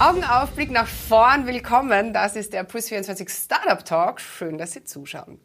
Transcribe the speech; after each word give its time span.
Augenaufblick 0.00 0.70
nach 0.70 0.86
vorn, 0.86 1.46
willkommen. 1.46 2.14
Das 2.14 2.34
ist 2.34 2.54
der 2.54 2.66
Plus24 2.66 3.28
Startup 3.28 3.84
Talk. 3.84 4.18
Schön, 4.18 4.56
dass 4.56 4.72
Sie 4.72 4.82
zuschauen. 4.82 5.38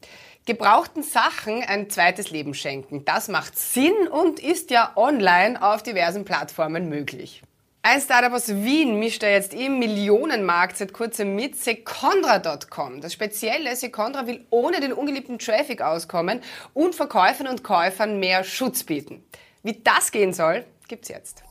Gebrauchten 0.46 1.04
Sachen 1.04 1.62
ein 1.62 1.90
zweites 1.90 2.32
Leben 2.32 2.54
schenken, 2.54 3.04
das 3.04 3.28
macht 3.28 3.58
Sinn 3.58 4.08
und 4.10 4.40
ist 4.40 4.72
ja 4.72 4.94
online 4.96 5.62
auf 5.62 5.84
diversen 5.84 6.24
Plattformen 6.24 6.88
möglich. 6.88 7.44
Ein 7.82 8.00
Startup 8.00 8.32
aus 8.32 8.48
Wien 8.48 8.98
mischt 8.98 9.24
da 9.24 9.28
jetzt 9.28 9.54
im 9.54 9.78
Millionenmarkt 9.78 10.78
seit 10.78 10.94
kurzem 10.94 11.36
mit 11.36 11.58
Secondra.com. 11.58 13.02
Das 13.02 13.12
spezielle 13.12 13.76
Secondra 13.76 14.26
will 14.26 14.46
ohne 14.52 14.80
den 14.80 14.94
ungeliebten 14.94 15.38
Traffic 15.38 15.82
auskommen 15.82 16.40
und 16.74 16.96
Verkäufern 16.96 17.48
und 17.48 17.66
Käufern 17.66 18.22
mehr 18.22 18.46
Schutz 18.46 18.86
bieten. 18.86 19.22
Wie 19.64 19.82
das 19.84 20.14
gehen 20.14 20.32
soll, 20.32 20.64
gibt's 20.88 21.10
jetzt. 21.10 21.44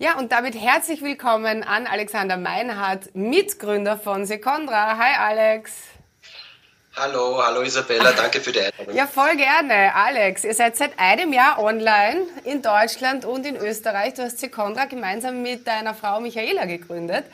Ja, 0.00 0.16
und 0.16 0.32
damit 0.32 0.54
herzlich 0.54 1.02
willkommen 1.02 1.62
an 1.62 1.86
Alexander 1.86 2.38
Meinhardt, 2.38 3.14
Mitgründer 3.14 3.98
von 3.98 4.24
Secondra. 4.24 4.96
Hi 4.96 5.14
Alex. 5.18 5.72
Hallo, 6.96 7.38
hallo 7.44 7.60
Isabella, 7.60 8.10
danke 8.12 8.40
für 8.40 8.50
die 8.50 8.60
Einladung. 8.60 8.94
Ja, 8.94 9.06
voll 9.06 9.36
gerne. 9.36 9.94
Alex, 9.94 10.44
ihr 10.44 10.54
seid 10.54 10.78
seit 10.78 10.98
einem 10.98 11.34
Jahr 11.34 11.62
online 11.62 12.22
in 12.44 12.62
Deutschland 12.62 13.26
und 13.26 13.44
in 13.44 13.56
Österreich. 13.56 14.14
Du 14.14 14.22
hast 14.22 14.38
Secondra 14.38 14.86
gemeinsam 14.86 15.42
mit 15.42 15.66
deiner 15.66 15.92
Frau 15.92 16.18
Michaela 16.20 16.64
gegründet. 16.64 17.26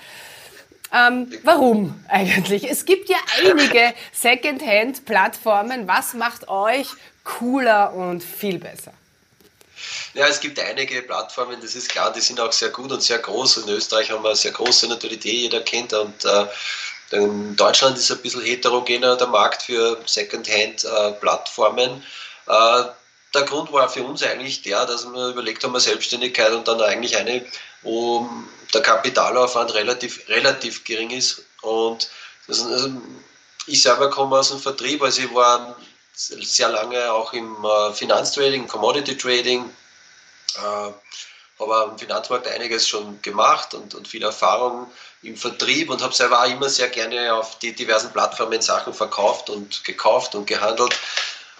Ähm, 0.93 1.33
warum 1.45 2.05
eigentlich? 2.09 2.69
Es 2.69 2.85
gibt 2.85 3.09
ja 3.09 3.19
einige 3.45 3.95
Secondhand-Plattformen. 4.13 5.87
Was 5.87 6.15
macht 6.15 6.49
euch 6.49 6.89
cooler 7.23 7.95
und 7.95 8.25
viel 8.25 8.59
besser? 8.59 8.91
Ja, 10.17 10.27
es 10.29 10.41
gibt 10.41 10.59
einige 10.59 11.03
Plattformen, 11.03 11.61
das 11.61 11.75
ist 11.75 11.91
klar, 11.91 12.11
die 12.11 12.23
sind 12.23 12.41
auch 12.41 12.51
sehr 12.51 12.71
gut 12.71 12.91
und 12.91 13.03
sehr 13.03 13.19
groß. 13.19 13.59
In 13.59 13.69
Österreich 13.69 14.11
haben 14.11 14.23
wir 14.23 14.31
eine 14.31 14.37
sehr 14.37 14.53
große 14.53 14.89
natürlich, 14.89 15.19
die 15.21 15.43
jeder 15.43 15.61
kennt. 15.61 15.93
Und 15.93 16.25
äh, 16.25 16.47
in 17.11 17.55
Deutschland 17.55 17.99
ist 17.99 18.11
ein 18.11 18.23
bisschen 18.23 18.41
heterogener 18.41 19.17
der 19.17 19.27
Markt 19.27 19.65
für 19.65 20.01
Secondhand-Plattformen. 20.07 22.03
Äh, 22.47 22.85
der 23.35 23.43
Grund 23.43 23.71
war 23.75 23.91
für 23.91 24.05
uns 24.05 24.23
eigentlich 24.23 24.63
der, 24.63 24.87
dass 24.87 25.05
wir 25.05 25.29
überlegt 25.29 25.63
haben, 25.63 25.79
Selbstständigkeit 25.79 26.53
und 26.53 26.67
dann 26.67 26.81
eigentlich 26.81 27.15
eine, 27.15 27.45
wo 27.83 28.27
der 28.73 28.81
Kapitalaufwand 28.81 29.75
relativ, 29.75 30.27
relativ 30.31 30.83
gering 30.85 31.11
ist. 31.11 31.43
Und 31.61 32.09
das, 32.47 32.63
also 32.63 32.89
ich 33.67 33.83
selber 33.83 34.09
komme 34.09 34.39
aus 34.39 34.49
dem 34.49 34.61
Vertrieb, 34.61 35.03
also 35.03 35.21
ich 35.21 35.35
war 35.35 35.77
sehr 36.15 36.71
lange 36.71 37.13
auch 37.13 37.35
im 37.35 37.55
äh, 37.63 37.93
Finanztrading, 37.93 38.67
Commodity 38.67 39.15
Trading, 39.19 39.71
äh, 40.59 40.93
habe 41.59 41.75
am 41.75 41.99
Finanzmarkt 41.99 42.47
einiges 42.49 42.87
schon 42.87 43.21
gemacht 43.23 43.75
und, 43.75 43.95
und 43.95 44.09
viel 44.09 44.23
Erfahrung 44.23 44.91
im 45.23 45.37
Vertrieb 45.37 45.91
und 45.91 46.03
habe 46.03 46.15
selber 46.15 46.43
auch 46.43 46.51
immer 46.51 46.69
sehr 46.69 46.89
gerne 46.89 47.35
auf 47.35 47.59
die 47.59 47.75
diversen 47.75 48.13
Plattformen 48.13 48.61
Sachen 48.61 48.93
verkauft 48.93 49.49
und 49.51 49.83
gekauft 49.85 50.35
und 50.35 50.47
gehandelt. 50.47 50.95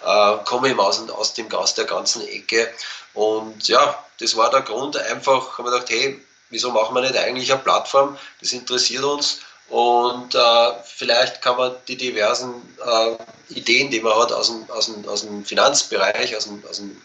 Äh, 0.05 0.37
komme 0.45 0.69
eben 0.69 0.79
aus, 0.79 1.09
aus 1.09 1.33
dem 1.33 1.49
Gas 1.49 1.73
der 1.73 1.85
ganzen 1.85 2.27
Ecke. 2.27 2.71
Und 3.13 3.67
ja, 3.67 4.03
das 4.19 4.35
war 4.35 4.51
der 4.51 4.61
Grund. 4.61 4.95
Einfach 4.97 5.57
haben 5.57 5.65
wir 5.65 5.71
gedacht, 5.71 5.89
hey, 5.89 6.23
wieso 6.49 6.71
machen 6.71 6.93
wir 6.93 7.01
nicht 7.01 7.17
eigentlich 7.17 7.51
eine 7.51 7.61
Plattform? 7.61 8.17
Das 8.39 8.53
interessiert 8.53 9.03
uns. 9.03 9.39
Und 9.69 10.33
äh, 10.33 10.73
vielleicht 10.85 11.41
kann 11.41 11.57
man 11.57 11.75
die 11.87 11.97
diversen 11.97 12.77
äh, 12.85 13.17
Ideen, 13.53 13.89
die 13.91 13.99
man 13.99 14.15
hat 14.17 14.31
aus 14.31 14.47
dem, 14.47 14.69
aus 14.69 14.85
dem, 14.85 15.09
aus 15.09 15.21
dem 15.21 15.43
Finanzbereich, 15.43 16.37
aus 16.37 16.45
dem, 16.45 16.63
aus 16.69 16.77
dem 16.77 17.01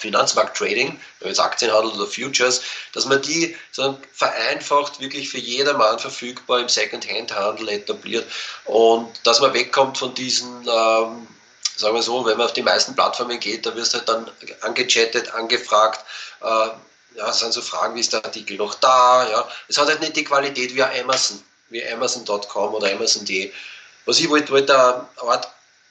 Finanzmarkt-Trading, 0.00 1.00
wenn 1.20 1.28
jetzt 1.28 1.40
Aktienhandel 1.40 1.92
oder 1.92 2.06
Futures, 2.06 2.62
dass 2.92 3.06
man 3.06 3.22
die 3.22 3.56
vereinfacht 4.12 5.00
wirklich 5.00 5.28
für 5.28 5.38
jedermann 5.38 5.98
verfügbar 5.98 6.60
im 6.60 6.68
Second-Hand-Handel 6.68 7.68
etabliert 7.68 8.30
und 8.64 9.08
dass 9.24 9.40
man 9.40 9.54
wegkommt 9.54 9.98
von 9.98 10.14
diesen, 10.14 10.62
ähm, 10.62 11.26
sagen 11.76 11.94
wir 11.94 12.02
so, 12.02 12.24
wenn 12.24 12.36
man 12.36 12.46
auf 12.46 12.52
die 12.52 12.62
meisten 12.62 12.94
Plattformen 12.94 13.38
geht, 13.38 13.66
da 13.66 13.74
wirst 13.76 13.94
du 13.94 13.98
halt 13.98 14.08
dann 14.08 14.30
angechattet, 14.62 15.32
angefragt, 15.34 16.04
äh, 16.42 16.68
ja, 17.16 17.28
es 17.28 17.40
sind 17.40 17.52
so 17.52 17.62
Fragen, 17.62 17.94
wie 17.94 18.00
ist 18.00 18.12
der 18.12 18.24
Artikel 18.24 18.56
noch 18.56 18.74
da, 18.74 19.28
ja, 19.28 19.48
es 19.68 19.78
hat 19.78 19.88
halt 19.88 20.00
nicht 20.00 20.16
die 20.16 20.24
Qualität 20.24 20.74
wie 20.74 20.82
Amazon, 20.82 21.42
wie 21.68 21.86
Amazon.com 21.86 22.74
oder 22.74 22.90
Amazon.de. 22.90 23.52
Was 24.06 24.18
ich 24.18 24.28
wollte, 24.28 24.52
wollte 24.52 24.74
eine 24.74 25.06
Art 25.28 25.48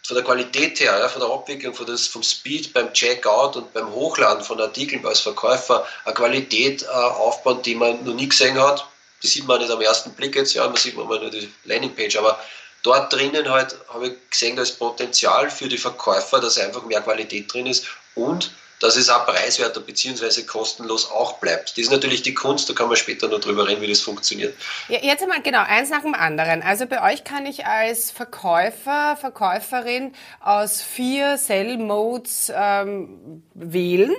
von 0.09 0.15
der 0.15 0.25
Qualität 0.25 0.79
her, 0.79 0.97
ja, 0.97 1.07
von 1.07 1.21
der 1.21 1.29
Abwicklung, 1.29 1.75
von 1.75 1.85
das, 1.85 2.07
vom 2.07 2.23
Speed 2.23 2.73
beim 2.73 2.91
Checkout 2.93 3.55
und 3.55 3.71
beim 3.73 3.93
Hochladen 3.93 4.43
von 4.43 4.59
Artikeln 4.59 5.05
als 5.05 5.19
Verkäufer 5.19 5.85
eine 6.03 6.15
Qualität 6.15 6.81
äh, 6.81 6.87
aufbauen, 6.87 7.61
die 7.61 7.75
man 7.75 8.03
noch 8.03 8.15
nie 8.15 8.27
gesehen 8.27 8.59
hat. 8.59 8.87
Die 9.21 9.27
sieht 9.27 9.45
man 9.45 9.59
nicht 9.59 9.69
am 9.69 9.79
ersten 9.81 10.11
Blick 10.13 10.35
jetzt, 10.35 10.55
ja, 10.55 10.65
man 10.65 10.77
sieht 10.77 10.97
man 10.97 11.05
nur 11.05 11.29
die 11.29 11.53
Landingpage, 11.65 12.15
aber 12.17 12.39
dort 12.81 13.13
drinnen 13.13 13.47
halt 13.47 13.75
habe 13.89 14.07
ich 14.07 14.13
gesehen, 14.31 14.55
da 14.55 14.63
ist 14.63 14.79
Potenzial 14.79 15.51
für 15.51 15.67
die 15.67 15.77
Verkäufer, 15.77 16.39
dass 16.39 16.57
einfach 16.57 16.83
mehr 16.85 17.01
Qualität 17.01 17.53
drin 17.53 17.67
ist 17.67 17.85
und 18.15 18.49
dass 18.79 18.95
es 18.95 19.09
auch 19.09 19.25
preiswerter 19.25 19.81
bzw. 19.81 20.43
kostenlos 20.43 21.11
auch 21.11 21.33
bleibt. 21.39 21.71
Das 21.71 21.77
ist 21.77 21.91
natürlich 21.91 22.21
die 22.21 22.33
Kunst, 22.33 22.69
da 22.69 22.73
kann 22.73 22.87
man 22.87 22.97
später 22.97 23.27
noch 23.27 23.39
drüber 23.39 23.67
reden, 23.67 23.81
wie 23.81 23.87
das 23.87 24.01
funktioniert. 24.01 24.55
Ja, 24.87 24.99
jetzt 25.01 25.21
einmal 25.21 25.41
genau, 25.41 25.63
eins 25.63 25.89
nach 25.89 26.01
dem 26.01 26.15
anderen. 26.15 26.61
Also 26.61 26.85
bei 26.85 27.11
euch 27.11 27.23
kann 27.23 27.45
ich 27.45 27.65
als 27.65 28.11
Verkäufer, 28.11 29.17
Verkäuferin 29.19 30.13
aus 30.39 30.81
vier 30.81 31.37
Sell-Modes 31.37 32.51
ähm, 32.55 33.43
wählen. 33.53 34.15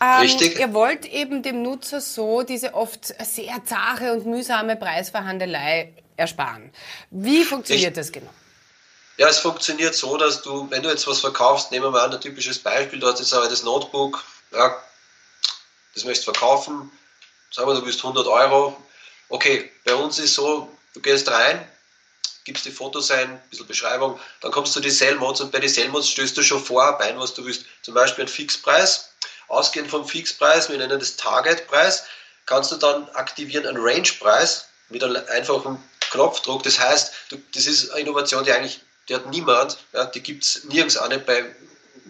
Ähm, 0.00 0.20
Richtig. 0.20 0.58
Ihr 0.58 0.74
wollt 0.74 1.06
eben 1.06 1.42
dem 1.42 1.62
Nutzer 1.62 2.00
so 2.00 2.42
diese 2.42 2.74
oft 2.74 3.06
sehr 3.06 3.64
zahre 3.64 4.12
und 4.12 4.26
mühsame 4.26 4.76
Preisverhandelei 4.76 5.92
ersparen. 6.16 6.70
Wie 7.10 7.44
funktioniert 7.44 7.92
ich, 7.92 7.96
das 7.96 8.12
genau? 8.12 8.30
Ja, 9.16 9.28
es 9.28 9.38
funktioniert 9.38 9.94
so, 9.94 10.16
dass 10.16 10.42
du, 10.42 10.68
wenn 10.70 10.82
du 10.82 10.88
jetzt 10.88 11.06
was 11.06 11.20
verkaufst, 11.20 11.70
nehmen 11.70 11.86
wir 11.86 11.90
mal 11.90 12.12
ein 12.12 12.20
typisches 12.20 12.58
Beispiel, 12.58 12.98
du 12.98 13.06
hast 13.06 13.20
jetzt 13.20 13.32
aber 13.32 13.48
das 13.48 13.62
Notebook, 13.62 14.24
ja, 14.50 14.82
das 15.94 16.04
möchtest 16.04 16.24
verkaufen, 16.24 16.90
sagen 17.52 17.68
wir, 17.68 17.74
du 17.74 17.84
bist 17.84 18.00
100 18.00 18.26
Euro. 18.26 18.76
Okay, 19.28 19.70
bei 19.84 19.94
uns 19.94 20.18
ist 20.18 20.34
so, 20.34 20.68
du 20.94 21.00
gehst 21.00 21.28
rein, 21.28 21.64
gibst 22.42 22.64
die 22.64 22.72
Fotos 22.72 23.10
ein, 23.12 23.30
ein 23.30 23.42
bisschen 23.50 23.68
Beschreibung, 23.68 24.18
dann 24.40 24.50
kommst 24.50 24.74
du 24.74 24.80
die 24.80 24.90
Sell-Modes 24.90 25.40
und 25.42 25.52
bei 25.52 25.60
den 25.60 25.70
Sell-Modes 25.70 26.08
stößt 26.10 26.36
du 26.36 26.42
schon 26.42 26.62
vor 26.62 27.00
ein, 27.00 27.18
was 27.18 27.34
du 27.34 27.44
willst. 27.44 27.64
Zum 27.82 27.94
Beispiel 27.94 28.22
einen 28.22 28.32
Fixpreis. 28.32 29.10
Ausgehend 29.46 29.90
vom 29.90 30.06
Fixpreis, 30.08 30.70
wir 30.70 30.78
nennen 30.78 30.98
das 30.98 31.16
Target-Preis, 31.16 32.04
kannst 32.46 32.72
du 32.72 32.76
dann 32.76 33.08
aktivieren 33.10 33.66
einen 33.66 33.78
Range-Preis 33.80 34.66
mit 34.88 35.04
einem 35.04 35.22
einfachen 35.28 35.82
Knopfdruck. 36.10 36.62
Das 36.62 36.78
heißt, 36.78 37.12
du, 37.28 37.36
das 37.54 37.66
ist 37.66 37.90
eine 37.90 38.00
Innovation, 38.00 38.44
die 38.44 38.52
eigentlich 38.52 38.80
die 39.08 39.14
hat 39.14 39.26
niemand, 39.26 39.78
ja, 39.92 40.06
die 40.06 40.20
gibt 40.20 40.44
es 40.44 40.64
nirgends 40.64 40.96
auch 40.96 41.08
nicht 41.08 41.26
bei, 41.26 41.44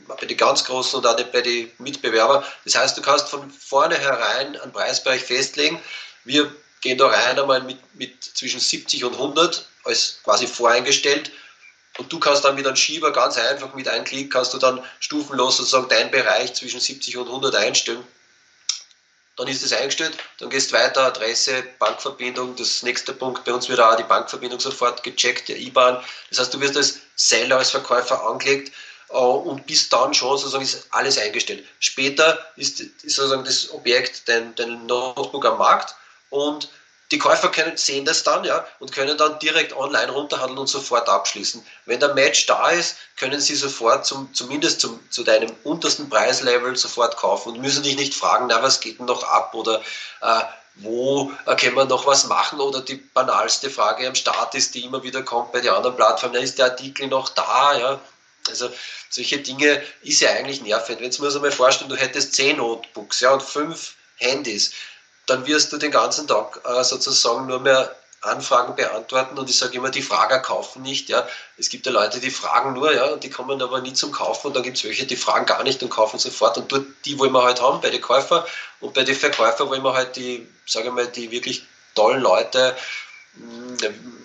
bei 0.07 0.27
den 0.27 0.37
ganz 0.37 0.65
Großen 0.65 0.99
und 0.99 1.07
auch 1.07 1.17
nicht 1.17 1.33
bei 1.33 1.41
den 1.41 1.71
Mitbewerbern. 1.79 2.45
Das 2.65 2.77
heißt, 2.77 2.97
du 2.97 3.03
kannst 3.03 3.29
von 3.29 3.51
vornherein 3.51 4.57
einen 4.59 4.73
Preisbereich 4.73 5.23
festlegen. 5.23 5.81
Wir 6.25 6.55
gehen 6.81 6.99
da 6.99 7.07
rein 7.07 7.39
einmal 7.39 7.63
mit, 7.63 7.79
mit 7.95 8.23
zwischen 8.23 8.61
70 8.61 9.05
und 9.05 9.15
100 9.15 9.67
als 9.85 10.19
quasi 10.23 10.47
voreingestellt. 10.47 11.31
Und 11.99 12.13
du 12.13 12.19
kannst 12.19 12.45
dann 12.45 12.57
mit 12.57 12.67
einem 12.67 12.77
Schieber 12.77 13.13
ganz 13.13 13.37
einfach 13.37 13.73
mit 13.75 13.89
einem 13.89 14.05
Klick 14.05 14.33
kannst 14.33 14.53
du 14.53 14.59
dann 14.59 14.85
stufenlos 14.99 15.59
sozusagen 15.59 15.89
deinen 15.89 16.11
Bereich 16.11 16.53
zwischen 16.55 16.81
70 16.81 17.17
und 17.17 17.27
100 17.27 17.55
einstellen 17.55 18.05
dann 19.37 19.49
ist 19.49 19.63
es 19.63 19.73
eingestellt, 19.73 20.17
dann 20.39 20.51
gehst 20.51 20.73
weiter, 20.73 21.07
Adresse, 21.07 21.65
Bankverbindung, 21.79 22.55
das 22.57 22.83
nächste 22.83 23.13
Punkt, 23.13 23.45
bei 23.45 23.53
uns 23.53 23.69
wird 23.69 23.81
auch 23.81 23.97
die 23.97 24.05
Bankverbindung 24.05 24.61
sofort 24.61 25.03
gecheckt, 25.03 25.49
der 25.49 25.59
IBAN. 25.59 26.03
Das 26.31 26.39
heißt, 26.39 26.55
du 26.55 26.61
wirst 26.61 26.77
als 26.77 26.99
Seller, 27.17 27.59
als 27.59 27.71
Verkäufer 27.71 28.25
angelegt 28.25 28.73
äh, 29.11 29.15
und 29.15 29.67
bis 29.67 29.89
dann 29.89 30.15
schon 30.15 30.39
sozusagen 30.39 30.63
ist 30.63 30.87
alles 30.91 31.19
eingestellt. 31.19 31.65
Später 31.81 32.47
ist, 32.57 32.81
ist 32.81 33.17
sozusagen 33.17 33.45
das 33.45 33.71
Objekt 33.73 34.29
dein, 34.29 34.55
dein 34.55 34.87
Notebook 34.87 35.45
am 35.47 35.59
Markt 35.59 35.97
und 36.31 36.69
die 37.11 37.19
Käufer 37.19 37.51
können, 37.51 37.77
sehen 37.77 38.05
das 38.05 38.23
dann 38.23 38.45
ja, 38.45 38.67
und 38.79 38.93
können 38.93 39.17
dann 39.19 39.39
direkt 39.39 39.77
online 39.77 40.11
runterhandeln 40.11 40.59
und 40.59 40.67
sofort 40.67 41.09
abschließen. 41.09 41.65
Wenn 41.87 42.01
der 42.01 42.15
Match 42.15 42.47
da 42.47 42.71
ist, 42.71 42.97
können 43.17 43.41
sie 43.41 43.55
sofort 43.55 44.07
zum, 44.07 44.33
zumindest 44.35 44.81
zum, 44.81 44.99
zu 45.11 45.23
deinem 45.23 45.55
untersten 45.65 46.09
Preislevel 46.09 46.77
sofort 46.77 47.17
kaufen 47.17 47.53
und 47.53 47.61
müssen 47.61 47.83
dich 47.83 47.97
nicht 47.97 48.15
fragen, 48.15 48.47
na, 48.49 48.63
was 48.63 48.81
geht 48.81 48.99
denn 48.99 49.07
noch 49.07 49.23
ab 49.23 49.55
oder 49.55 49.83
äh, 50.23 50.41
wo 50.77 51.33
äh, 51.47 51.55
können 51.57 51.77
wir 51.77 51.85
noch 51.85 52.07
was 52.07 52.27
machen 52.27 52.61
oder 52.61 52.81
die 52.81 52.97
banalste 52.97 53.71
Frage 53.71 54.09
am 54.09 54.15
Start 54.15 54.55
ist, 54.55 54.75
die 54.75 54.85
immer 54.85 55.03
wieder 55.03 55.23
kommt 55.23 55.53
bei 55.53 55.61
den 55.61 55.71
anderen 55.71 55.97
Plattformen, 55.97 56.43
ist 56.43 56.59
der 56.59 56.67
Artikel 56.67 57.07
noch 57.07 57.29
da? 57.29 57.79
Ja? 57.79 58.01
Also 58.49 58.71
solche 59.09 59.39
Dinge 59.39 59.83
ist 60.03 60.21
ja 60.21 60.31
eigentlich 60.31 60.63
nervend. 60.63 61.01
Wenn 61.01 61.11
du 61.11 61.23
mir 61.23 61.31
so 61.31 61.41
mal 61.41 61.53
vorstellen, 61.53 61.91
du 61.91 61.97
hättest 61.97 62.35
zehn 62.35 62.57
Notebooks 62.57 63.21
ja, 63.21 63.33
und 63.33 63.43
fünf 63.43 63.95
Handys, 64.17 64.73
dann 65.27 65.47
wirst 65.47 65.73
du 65.73 65.79
den 65.79 65.91
ganzen 65.91 66.27
Tag 66.27 66.61
äh, 66.65 66.83
sozusagen 66.85 67.47
nur 67.47 67.61
mehr 67.61 67.95
Anfragen 68.25 68.75
beantworten 68.75 69.39
und 69.39 69.51
ich 69.51 69.59
sage 69.59 69.77
immer, 69.77 69.91
die 69.91 70.03
Frager 70.03 70.39
kaufen 70.39 70.83
nicht. 70.83 71.09
Ja. 71.09 71.27
Es 71.59 71.69
gibt 71.69 71.87
ja 71.87 71.93
Leute, 71.93 72.21
die 72.21 72.31
fragen 72.31 72.73
nur, 72.73 72.93
ja, 72.95 73.07
und 73.07 73.23
die 73.23 73.31
kommen 73.31 73.61
aber 73.61 73.81
nie 73.81 73.93
zum 73.93 74.13
Kaufen 74.13 74.49
und 74.49 74.57
dann 74.57 74.63
gibt 74.63 74.79
es 74.79 74.85
welche, 74.85 75.07
die 75.07 75.17
fragen 75.17 75.47
gar 75.47 75.63
nicht 75.63 75.83
und 75.83 75.91
kaufen 75.91 76.19
sofort. 76.19 76.57
Und 76.57 76.73
dort, 76.73 76.87
die 77.05 77.19
wollen 77.19 77.33
wir 77.33 77.45
halt 77.45 77.61
haben 77.61 77.81
bei 77.81 77.91
den 77.91 78.01
Käufer 78.01 78.47
und 78.81 78.95
bei 78.95 79.05
den 79.05 79.15
Verkäufern 79.15 79.69
wollen 79.69 79.83
wir 79.83 79.95
halt 79.95 80.17
die, 80.17 80.47
sage 80.67 80.89
ich 80.89 80.95
mal, 80.95 81.07
die 81.07 81.31
wirklich 81.31 81.67
tollen 81.95 82.23
Leute 82.23 82.75
mh, 83.35 83.83
hm, 83.83 84.25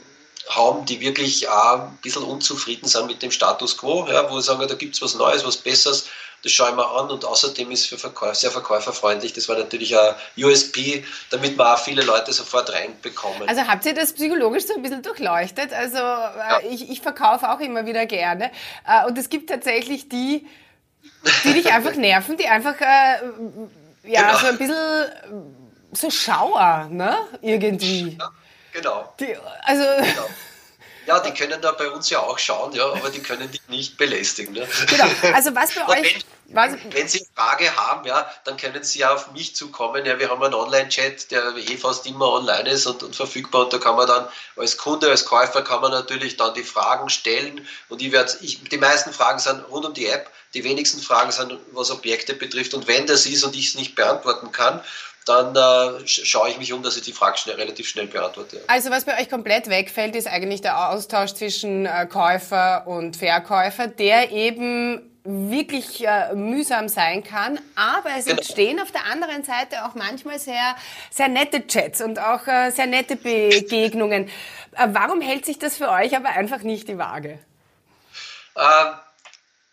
haben, 0.50 0.86
die 0.86 1.00
wirklich 1.00 1.48
auch 1.48 1.80
ein 1.82 1.98
bisschen 2.02 2.24
unzufrieden 2.24 2.88
sind 2.88 3.08
mit 3.08 3.22
dem 3.22 3.32
Status 3.32 3.78
quo, 3.78 4.08
ja, 4.08 4.30
wo 4.32 4.40
sie 4.40 4.48
sagen, 4.48 4.68
da 4.68 4.76
gibt 4.76 4.96
es 4.96 5.02
was 5.02 5.14
Neues, 5.14 5.46
was 5.46 5.58
Besseres, 5.58 6.08
das 6.44 6.52
schaue 6.52 6.70
ich 6.70 6.76
mir 6.76 6.88
an 6.88 7.10
und 7.10 7.26
außerdem 7.26 7.70
ist 7.72 7.92
es 7.92 8.02
Verkäufer, 8.02 8.36
sehr 8.36 8.52
verkäuferfreundlich. 8.52 9.34
Das 9.34 9.50
war 9.50 9.58
natürlich 9.58 9.98
ein 9.98 10.16
USP, 10.38 11.04
damit 11.30 11.58
wir 11.58 11.74
auch 11.74 11.80
viele 11.80 12.04
Leute 12.04 12.32
sofort 12.32 12.72
reinbekommen. 12.72 13.48
Also 13.48 13.68
habt 13.68 13.86
ihr 13.86 13.94
das 13.94 14.14
psychologisch 14.14 14.66
so 14.66 14.76
ein 14.76 14.82
bisschen 14.82 15.02
durchleuchtet? 15.02 15.74
Also 15.74 15.98
äh, 15.98 16.02
ja. 16.02 16.60
ich, 16.70 16.90
ich 16.90 17.02
verkaufe 17.02 17.50
auch 17.50 17.60
immer 17.60 17.86
wieder 17.86 18.06
gerne 18.06 18.52
äh, 18.88 19.06
und 19.06 19.18
es 19.18 19.30
gibt 19.30 19.50
tatsächlich 19.50 20.08
die, 20.10 20.48
die 21.44 21.54
dich 21.54 21.72
einfach 21.72 21.96
nerven, 21.96 22.38
die 22.38 22.48
einfach 22.48 22.80
äh, 22.80 24.10
ja 24.10 24.28
genau. 24.28 24.40
so 24.40 24.46
ein 24.48 24.58
bisschen 24.58 25.56
so 25.92 26.10
Schauer, 26.10 26.88
ne? 26.92 27.18
Irgendwie. 27.42 28.18
Ja, 28.18 28.32
genau. 28.74 29.14
Die, 29.20 29.36
also 29.64 29.84
genau. 29.84 30.30
Ja, 31.10 31.20
die 31.20 31.34
können 31.34 31.60
da 31.60 31.72
bei 31.72 31.90
uns 31.90 32.08
ja 32.12 32.20
auch 32.20 32.38
schauen, 32.38 32.72
ja, 32.74 32.86
aber 32.86 33.10
die 33.10 33.20
können 33.20 33.50
dich 33.50 33.68
nicht 33.68 33.98
belästigen. 33.98 34.54
Ne? 34.54 34.68
Genau. 34.86 35.06
Also 35.34 35.56
was 35.56 35.74
bei 35.74 35.88
euch. 36.00 36.24
Wenn, 36.46 36.94
wenn, 36.94 37.08
Sie 37.08 37.20
eine 37.20 37.28
Frage 37.36 37.76
haben, 37.76 38.06
ja, 38.06 38.30
dann 38.44 38.58
können 38.58 38.84
Sie 38.84 39.00
ja 39.00 39.16
auf 39.16 39.32
mich 39.32 39.56
zukommen. 39.56 40.06
Ja, 40.06 40.20
wir 40.20 40.30
haben 40.30 40.44
einen 40.44 40.54
Online-Chat, 40.54 41.32
der 41.32 41.56
eh 41.56 41.78
fast 41.78 42.06
immer 42.06 42.28
online 42.28 42.70
ist 42.70 42.86
und, 42.86 43.02
und, 43.02 43.16
verfügbar. 43.16 43.64
Und 43.64 43.74
da 43.74 43.80
kann 43.80 43.96
man 43.96 44.06
dann 44.06 44.28
als 44.56 44.78
Kunde, 44.78 45.10
als 45.10 45.26
Käufer 45.26 45.64
kann 45.64 45.82
man 45.82 45.92
natürlich 45.92 46.38
dann 46.38 46.54
die 46.54 46.64
Fragen 46.64 47.10
stellen. 47.10 47.68
Und 47.88 48.04
ich 48.04 48.12
werde, 48.12 48.32
die 48.42 48.78
meisten 48.78 49.12
Fragen 49.12 49.40
sind 49.40 49.64
rund 49.72 49.88
um 49.88 49.94
die 49.96 50.06
App. 50.06 50.30
Die 50.54 50.64
wenigsten 50.64 51.02
Fragen 51.02 51.32
sind, 51.32 51.58
was 51.72 51.90
Objekte 51.90 52.36
betrifft. 52.36 52.76
Und 52.76 52.88
wenn 52.88 53.08
das 53.08 53.26
ist 53.26 53.44
und 53.44 53.56
ich 53.56 53.70
es 53.70 53.76
nicht 53.76 53.96
beantworten 53.96 54.52
kann, 54.52 54.84
dann 55.30 55.56
äh, 55.56 56.08
schaue 56.08 56.50
ich 56.50 56.58
mich 56.58 56.74
um, 56.74 56.82
dass 56.82 56.98
ich 56.98 57.04
die 57.04 57.14
Frage 57.14 57.38
schnell, 57.38 57.56
relativ 57.56 57.88
schnell 57.88 58.08
beantworte. 58.08 58.62
Also 58.68 58.90
was 58.90 59.06
bei 59.06 59.20
euch 59.20 59.30
komplett 59.30 59.70
wegfällt, 59.70 60.16
ist 60.16 60.28
eigentlich 60.28 60.62
der 60.62 60.90
Austausch 60.90 61.34
zwischen 61.34 61.86
äh, 61.86 62.08
Käufer 62.08 62.88
und 62.88 63.16
Verkäufer, 63.16 63.88
der 63.88 64.32
eben 64.32 65.02
wirklich 65.24 66.06
äh, 66.08 66.34
mühsam 66.34 66.88
sein 66.88 67.24
kann, 67.24 67.60
aber 67.76 68.10
es 68.18 68.26
genau. 68.26 68.38
entstehen 68.38 68.80
auf 68.80 68.92
der 68.92 69.06
anderen 69.06 69.44
Seite 69.44 69.86
auch 69.86 69.94
manchmal 69.94 70.40
sehr, 70.40 70.76
sehr 71.12 71.28
nette 71.28 71.68
Chats 71.68 72.02
und 72.02 72.20
auch 72.20 72.48
äh, 72.48 72.72
sehr 72.72 72.88
nette 72.88 73.16
Begegnungen. 73.16 74.30
Äh, 74.72 74.88
warum 74.88 75.22
hält 75.22 75.46
sich 75.46 75.60
das 75.60 75.78
für 75.78 75.90
euch 75.90 76.16
aber 76.16 76.30
einfach 76.30 76.64
nicht 76.64 76.88
die 76.88 76.98
Waage? 76.98 77.38
Ähm, 78.56 78.94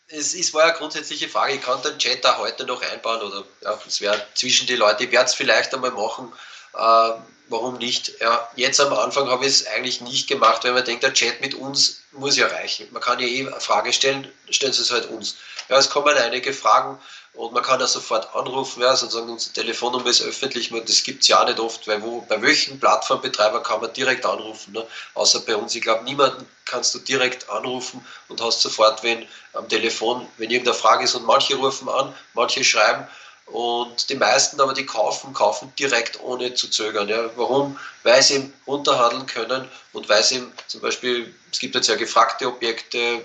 es, 0.08 0.34
es 0.34 0.54
war 0.54 0.66
ja 0.66 0.72
grundsätzliche 0.72 1.28
Frage, 1.28 1.54
ich 1.54 1.62
kann 1.62 1.82
den 1.82 1.98
Chat 1.98 2.24
auch 2.26 2.38
heute 2.38 2.64
noch 2.64 2.82
einbauen 2.82 3.22
oder 3.22 3.44
ja, 3.62 3.78
es 3.86 4.00
wäre 4.00 4.24
zwischen 4.34 4.66
die 4.66 4.76
Leute, 4.76 5.04
ich 5.04 5.12
werde 5.12 5.26
es 5.26 5.34
vielleicht 5.34 5.74
einmal 5.74 5.90
machen, 5.90 6.32
äh, 6.74 7.12
warum 7.48 7.78
nicht? 7.78 8.12
Ja, 8.20 8.48
jetzt 8.56 8.80
am 8.80 8.92
Anfang 8.92 9.28
habe 9.28 9.46
ich 9.46 9.52
es 9.52 9.66
eigentlich 9.66 10.00
nicht 10.00 10.28
gemacht, 10.28 10.64
weil 10.64 10.72
man 10.72 10.84
denkt, 10.84 11.02
der 11.02 11.12
Chat 11.12 11.40
mit 11.40 11.54
uns 11.54 12.02
muss 12.12 12.36
ja 12.36 12.46
reichen. 12.48 12.88
Man 12.92 13.02
kann 13.02 13.18
ja 13.20 13.26
eh 13.26 13.46
eine 13.46 13.60
Frage 13.60 13.92
stellen, 13.92 14.32
stellen 14.50 14.72
Sie 14.72 14.82
es 14.82 14.90
halt 14.90 15.06
uns. 15.06 15.36
Ja, 15.68 15.78
es 15.78 15.90
kommen 15.90 16.16
einige 16.16 16.52
Fragen 16.52 16.98
und 17.36 17.52
man 17.52 17.62
kann 17.62 17.80
ja 17.80 17.86
sofort 17.86 18.34
anrufen, 18.34 18.82
ja, 18.82 18.96
sozusagen 18.96 19.30
unsere 19.30 19.52
Telefonnummer 19.52 20.06
ist 20.06 20.22
öffentlich, 20.22 20.72
das 20.86 21.02
gibt 21.02 21.22
es 21.22 21.28
ja 21.28 21.42
auch 21.42 21.46
nicht 21.46 21.60
oft, 21.60 21.86
weil 21.86 22.02
wo, 22.02 22.22
bei 22.22 22.40
welchen 22.40 22.80
Plattformbetreiber 22.80 23.62
kann 23.62 23.80
man 23.80 23.92
direkt 23.92 24.24
anrufen, 24.24 24.72
ne? 24.72 24.86
außer 25.14 25.40
bei 25.40 25.54
uns. 25.54 25.74
Ich 25.74 25.82
glaube, 25.82 26.04
niemanden 26.04 26.48
kannst 26.64 26.94
du 26.94 26.98
direkt 26.98 27.48
anrufen 27.50 28.04
und 28.28 28.40
hast 28.40 28.62
sofort 28.62 29.02
wen 29.02 29.26
am 29.52 29.68
Telefon, 29.68 30.26
wenn 30.38 30.50
irgendeine 30.50 30.76
Frage 30.76 31.04
ist 31.04 31.14
und 31.14 31.26
manche 31.26 31.56
rufen 31.56 31.88
an, 31.88 32.14
manche 32.34 32.64
schreiben 32.64 33.06
und 33.46 34.08
die 34.10 34.16
meisten 34.16 34.60
aber, 34.60 34.72
die 34.72 34.86
kaufen, 34.86 35.32
kaufen 35.32 35.72
direkt 35.78 36.20
ohne 36.20 36.54
zu 36.54 36.68
zögern. 36.68 37.08
Ja. 37.08 37.30
Warum? 37.36 37.78
Weil 38.02 38.22
sie 38.22 38.34
eben 38.36 38.52
runterhandeln 38.66 39.26
können 39.26 39.68
und 39.92 40.08
weil 40.08 40.22
sie 40.22 40.36
eben 40.36 40.52
zum 40.66 40.80
Beispiel, 40.80 41.32
es 41.52 41.60
gibt 41.60 41.74
jetzt 41.74 41.88
ja 41.88 41.94
gefragte 41.94 42.48
Objekte, 42.48 43.22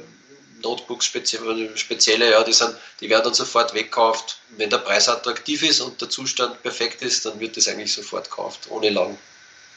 Notebooks 0.62 1.06
spezielle, 1.06 1.76
spezielle 1.78 2.32
ja, 2.32 2.44
die, 2.44 2.54
sind, 2.54 2.76
die 3.00 3.10
werden 3.10 3.26
dann 3.26 3.34
sofort 3.34 3.74
wegkauft. 3.74 4.40
Wenn 4.50 4.70
der 4.70 4.80
Preis 4.80 5.10
attraktiv 5.10 5.64
ist 5.64 5.82
und 5.82 6.00
der 6.02 6.10
Zustand 6.10 6.62
perfekt 6.62 7.02
ist, 7.02 7.26
dann 7.26 7.40
wird 7.40 7.58
das 7.58 7.68
eigentlich 7.68 7.94
sofort 7.94 8.30
gekauft, 8.30 8.68
ohne 8.70 8.90
lang 8.90 9.18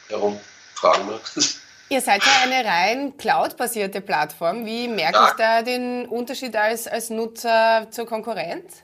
herumfragen. 0.07 1.07
Ne? 1.07 1.19
Ihr 1.89 2.01
seid 2.01 2.23
ja 2.25 2.31
eine 2.41 2.67
rein 2.67 3.15
cloud-basierte 3.17 4.01
Plattform. 4.01 4.65
Wie 4.65 4.87
merke 4.87 5.17
ja. 5.17 5.27
ich 5.27 5.33
da 5.35 5.61
den 5.61 6.07
Unterschied 6.07 6.55
als, 6.55 6.87
als 6.87 7.11
Nutzer 7.11 7.87
zur 7.91 8.07
Konkurrenz? 8.07 8.81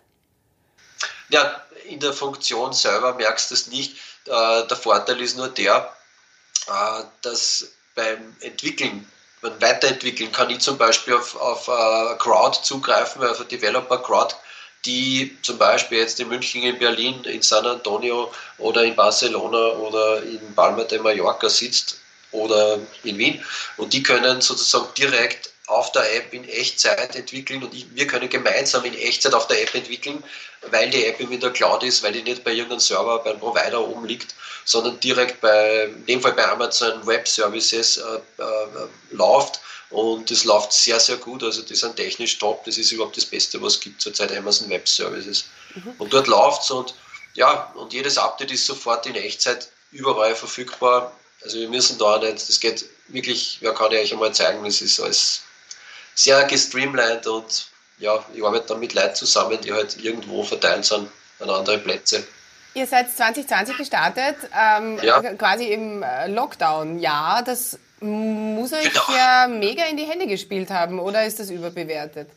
Ja, 1.30 1.62
in 1.86 2.00
der 2.00 2.13
Funktion 2.13 2.74
selber 2.74 3.15
merkst 3.15 3.50
du 3.50 3.56
es 3.56 3.68
nicht. 3.68 3.98
Äh, 4.25 4.68
der 4.68 4.77
Vorteil 4.77 5.19
ist 5.19 5.36
nur 5.36 5.50
der, 5.50 5.92
äh, 6.68 7.03
dass 7.24 7.71
beim 7.95 8.36
Entwickeln 8.42 9.09
man 9.41 9.61
weiterentwickeln 9.61 10.31
kann. 10.31 10.49
Ich 10.49 10.59
zum 10.59 10.77
Beispiel 10.77 11.15
auf, 11.15 11.35
auf 11.35 11.67
uh, 11.67 12.15
Crowd 12.17 12.59
zugreifen, 12.63 13.23
auf 13.23 13.39
eine 13.39 13.47
Developer 13.47 13.97
Crowd, 13.97 14.35
die 14.85 15.38
zum 15.41 15.57
Beispiel 15.57 15.99
jetzt 15.99 16.19
in 16.19 16.29
München, 16.29 16.63
in 16.63 16.79
Berlin, 16.79 17.23
in 17.23 17.41
San 17.41 17.65
Antonio 17.65 18.31
oder 18.57 18.83
in 18.83 18.95
Barcelona 18.95 19.73
oder 19.77 20.23
in 20.23 20.55
Palma 20.55 20.83
de 20.83 20.99
Mallorca 20.99 21.49
sitzt 21.49 21.97
oder 22.31 22.79
in 23.03 23.17
Wien. 23.17 23.43
Und 23.77 23.93
die 23.93 24.03
können 24.03 24.41
sozusagen 24.41 24.93
direkt 24.97 25.50
auf 25.71 25.91
der 25.94 26.15
App 26.15 26.33
in 26.33 26.47
Echtzeit 26.47 27.15
entwickeln 27.15 27.63
und 27.63 27.73
wir 27.73 28.07
können 28.07 28.29
gemeinsam 28.29 28.83
in 28.85 28.94
Echtzeit 28.94 29.33
auf 29.33 29.47
der 29.47 29.62
App 29.63 29.73
entwickeln, 29.73 30.23
weil 30.69 30.89
die 30.89 31.06
App 31.06 31.19
in 31.19 31.39
der 31.39 31.51
Cloud 31.51 31.83
ist, 31.83 32.03
weil 32.03 32.12
die 32.12 32.21
nicht 32.21 32.44
bei 32.44 32.51
irgendeinem 32.51 32.81
Server, 32.81 33.19
beim 33.19 33.39
Provider 33.39 33.88
oben 33.88 34.06
liegt, 34.06 34.35
sondern 34.65 35.00
direkt 35.00 35.39
bei, 35.41 35.85
in 35.85 36.06
dem 36.06 36.21
Fall 36.21 36.33
bei 36.33 36.47
Amazon 36.47 37.06
Web 37.07 37.27
Services 37.27 37.97
äh, 37.97 38.01
äh, 38.41 38.88
läuft 39.12 39.62
und 39.91 40.29
das 40.29 40.44
läuft 40.44 40.73
sehr, 40.73 41.00
sehr 41.00 41.18
gut. 41.18 41.44
Also 41.44 41.62
die 41.62 41.75
sind 41.75 41.95
technisch 41.95 42.38
top. 42.38 42.63
Das 42.65 42.77
ist 42.77 42.91
überhaupt 42.91 43.17
das 43.17 43.25
Beste, 43.25 43.62
was 43.62 43.75
es 43.75 43.79
gibt 43.79 44.01
zurzeit 44.01 44.35
Amazon 44.35 44.69
Web 44.69 44.88
Services. 44.88 45.45
Mhm. 45.75 45.94
Und 45.97 46.13
dort 46.13 46.27
läuft 46.27 46.63
es 46.63 46.71
und 46.71 46.95
ja, 47.33 47.71
und 47.75 47.94
jedes 47.94 48.17
Update 48.17 48.51
ist 48.51 48.65
sofort 48.65 49.06
in 49.06 49.15
Echtzeit 49.15 49.69
überall 49.91 50.35
verfügbar. 50.35 51.13
Also 51.44 51.59
wir 51.59 51.69
müssen 51.69 51.97
da 51.97 52.17
nicht, 52.19 52.47
das 52.47 52.59
geht 52.59 52.85
wirklich, 53.07 53.57
wer 53.62 53.74
kann 53.74 53.91
ich 53.91 54.00
euch 54.00 54.13
einmal 54.13 54.33
zeigen, 54.33 54.63
das 54.63 54.81
ist 54.81 55.00
alles 55.00 55.41
sehr 56.16 56.44
gestreamlined 56.46 57.28
und 57.28 57.68
ja, 57.98 58.24
ich 58.34 58.44
arbeite 58.44 58.68
dann 58.68 58.80
mit 58.80 58.94
Leuten 58.94 59.15
zusammen, 59.15 59.60
die 59.62 59.72
halt 59.72 59.98
irgendwo 60.03 60.44
verteilt 60.44 60.86
sind 60.86 61.10
an 61.39 61.50
andere 61.50 61.77
Plätze. 61.77 62.24
Ihr 62.74 62.88
seid 62.88 63.12
2020 63.15 63.77
gestartet, 63.77 64.38
ähm, 64.58 64.98
ja. 65.01 65.22
quasi 65.34 65.65
im 65.65 66.03
äh, 66.03 66.27
Lockdown-Jahr. 66.27 67.44
Das 67.44 67.77
muss 68.00 68.74
euch 68.74 68.91
genau. 68.91 69.03
ja 69.10 69.48
mega 69.48 69.86
in 69.86 69.98
die 69.98 70.06
Hände 70.06 70.25
gespielt 70.25 70.70
haben, 70.70 71.00
oder 71.00 71.25
ist 71.25 71.39
das 71.39 71.50
überbewertet? 71.50 72.30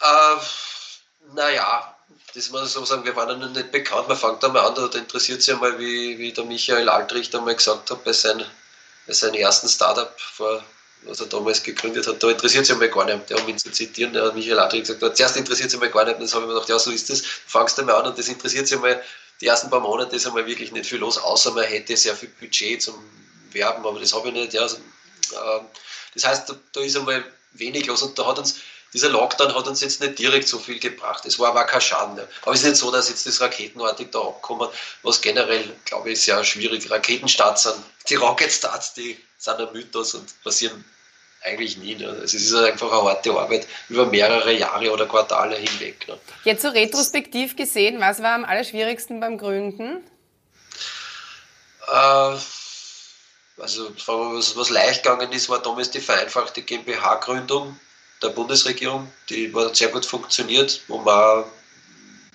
Äh, 0.00 1.34
naja, 1.34 1.96
das 2.34 2.50
muss 2.50 2.66
ich 2.66 2.72
so 2.72 2.84
sagen, 2.84 3.04
wir 3.04 3.16
waren 3.16 3.30
ja 3.30 3.36
noch 3.36 3.50
nicht 3.50 3.72
bekannt. 3.72 4.08
Man 4.08 4.16
fängt 4.16 4.44
einmal 4.44 4.66
an, 4.66 4.74
da 4.74 4.98
interessiert 4.98 5.42
sich 5.42 5.54
einmal, 5.54 5.78
wie, 5.78 6.18
wie 6.18 6.32
der 6.32 6.44
Michael 6.44 6.88
Altricht 6.88 7.34
einmal 7.34 7.56
gesagt 7.56 7.90
hat 7.90 8.04
bei, 8.04 8.12
sein, 8.12 8.44
bei 9.06 9.12
seinem 9.12 9.34
ersten 9.34 9.68
Startup 9.68 10.12
vor 10.20 10.62
was 11.02 11.20
er 11.20 11.26
damals 11.26 11.62
gegründet 11.62 12.06
hat, 12.06 12.22
da 12.22 12.30
interessiert 12.30 12.66
sich 12.66 12.72
einmal 12.72 12.88
gar 12.88 13.04
nicht, 13.04 13.32
um 13.32 13.48
ihn 13.48 13.58
zu 13.58 13.70
zitieren, 13.70 14.12
der 14.12 14.32
Michael 14.32 14.58
Adrich 14.58 14.82
gesagt 14.82 15.02
hat, 15.02 15.16
zuerst 15.16 15.36
interessiert 15.36 15.70
sich 15.70 15.80
einmal 15.80 15.90
gar 15.90 16.04
nicht, 16.04 16.20
und 16.20 16.26
dann 16.26 16.32
habe 16.32 16.42
ich 16.42 16.48
mir 16.48 16.54
gedacht, 16.54 16.68
ja, 16.68 16.78
so 16.78 16.90
ist 16.90 17.08
das, 17.10 17.22
fangst 17.22 17.78
du 17.78 17.82
einmal 17.82 17.96
an 17.96 18.06
und 18.06 18.18
das 18.18 18.28
interessiert 18.28 18.66
sich 18.66 18.76
einmal, 18.76 19.02
die 19.40 19.46
ersten 19.46 19.70
paar 19.70 19.80
Monate 19.80 20.16
ist 20.16 20.26
einmal 20.26 20.46
wirklich 20.46 20.72
nicht 20.72 20.86
viel 20.86 20.98
los, 20.98 21.18
außer 21.18 21.52
man 21.52 21.64
hätte 21.64 21.96
sehr 21.96 22.16
viel 22.16 22.30
Budget 22.40 22.82
zum 22.82 22.96
Werben, 23.52 23.86
aber 23.86 24.00
das 24.00 24.12
habe 24.12 24.28
ich 24.28 24.34
nicht, 24.34 24.52
ja, 24.52 24.62
also, 24.62 24.76
äh, 24.76 25.60
das 26.14 26.26
heißt, 26.26 26.48
da, 26.48 26.54
da 26.72 26.80
ist 26.80 26.96
einmal 26.96 27.24
wenig 27.52 27.86
los 27.86 28.02
und 28.02 28.18
da 28.18 28.26
hat 28.26 28.38
uns, 28.38 28.56
dieser 28.94 29.10
Lockdown 29.10 29.54
hat 29.54 29.66
uns 29.66 29.80
jetzt 29.82 30.00
nicht 30.00 30.18
direkt 30.18 30.48
so 30.48 30.58
viel 30.58 30.78
gebracht. 30.78 31.26
Es 31.26 31.38
war 31.38 31.48
aber 31.50 31.64
kein 31.64 31.80
Schaden. 31.80 32.14
Ne? 32.14 32.26
Aber 32.42 32.52
es 32.52 32.60
ist 32.60 32.66
nicht 32.66 32.76
so, 32.76 32.90
dass 32.90 33.10
jetzt 33.10 33.26
das 33.26 33.40
raketenartig 33.40 34.08
da 34.10 34.20
abkommt, 34.20 34.72
was 35.02 35.20
generell, 35.20 35.76
glaube 35.84 36.10
ich, 36.10 36.22
sehr 36.22 36.42
schwierig. 36.42 36.90
Raketenstarts 36.90 37.64
sind, 37.64 37.76
die 38.08 38.14
Rocket 38.14 38.50
Starts, 38.50 38.94
die 38.94 39.18
sind 39.38 39.60
ein 39.60 39.72
Mythos 39.72 40.14
und 40.14 40.42
passieren 40.42 40.84
eigentlich 41.44 41.78
nie. 41.78 41.94
Ne? 41.94 42.08
Also 42.08 42.22
es 42.22 42.34
ist 42.34 42.54
einfach 42.54 42.90
eine 42.90 43.02
harte 43.02 43.32
Arbeit 43.32 43.66
über 43.88 44.06
mehrere 44.06 44.52
Jahre 44.52 44.92
oder 44.92 45.06
Quartale 45.06 45.56
hinweg. 45.56 46.06
Ne? 46.08 46.18
Jetzt 46.44 46.62
so 46.62 46.68
retrospektiv 46.68 47.56
gesehen, 47.56 48.00
was 48.00 48.22
war 48.22 48.34
am 48.34 48.44
allerschwierigsten 48.44 49.20
beim 49.20 49.38
Gründen? 49.38 50.02
Äh, 51.86 52.36
also 53.60 53.90
was, 54.06 54.56
was 54.56 54.70
leicht 54.70 55.04
gegangen 55.04 55.32
ist, 55.32 55.48
war 55.48 55.60
damals 55.60 55.90
die 55.90 56.00
vereinfachte 56.00 56.62
GmbH-Gründung 56.62 57.78
der 58.20 58.28
Bundesregierung. 58.30 59.10
Die 59.30 59.52
hat 59.54 59.76
sehr 59.76 59.88
gut 59.88 60.04
funktioniert, 60.04 60.82
wo 60.88 60.98
man 60.98 61.44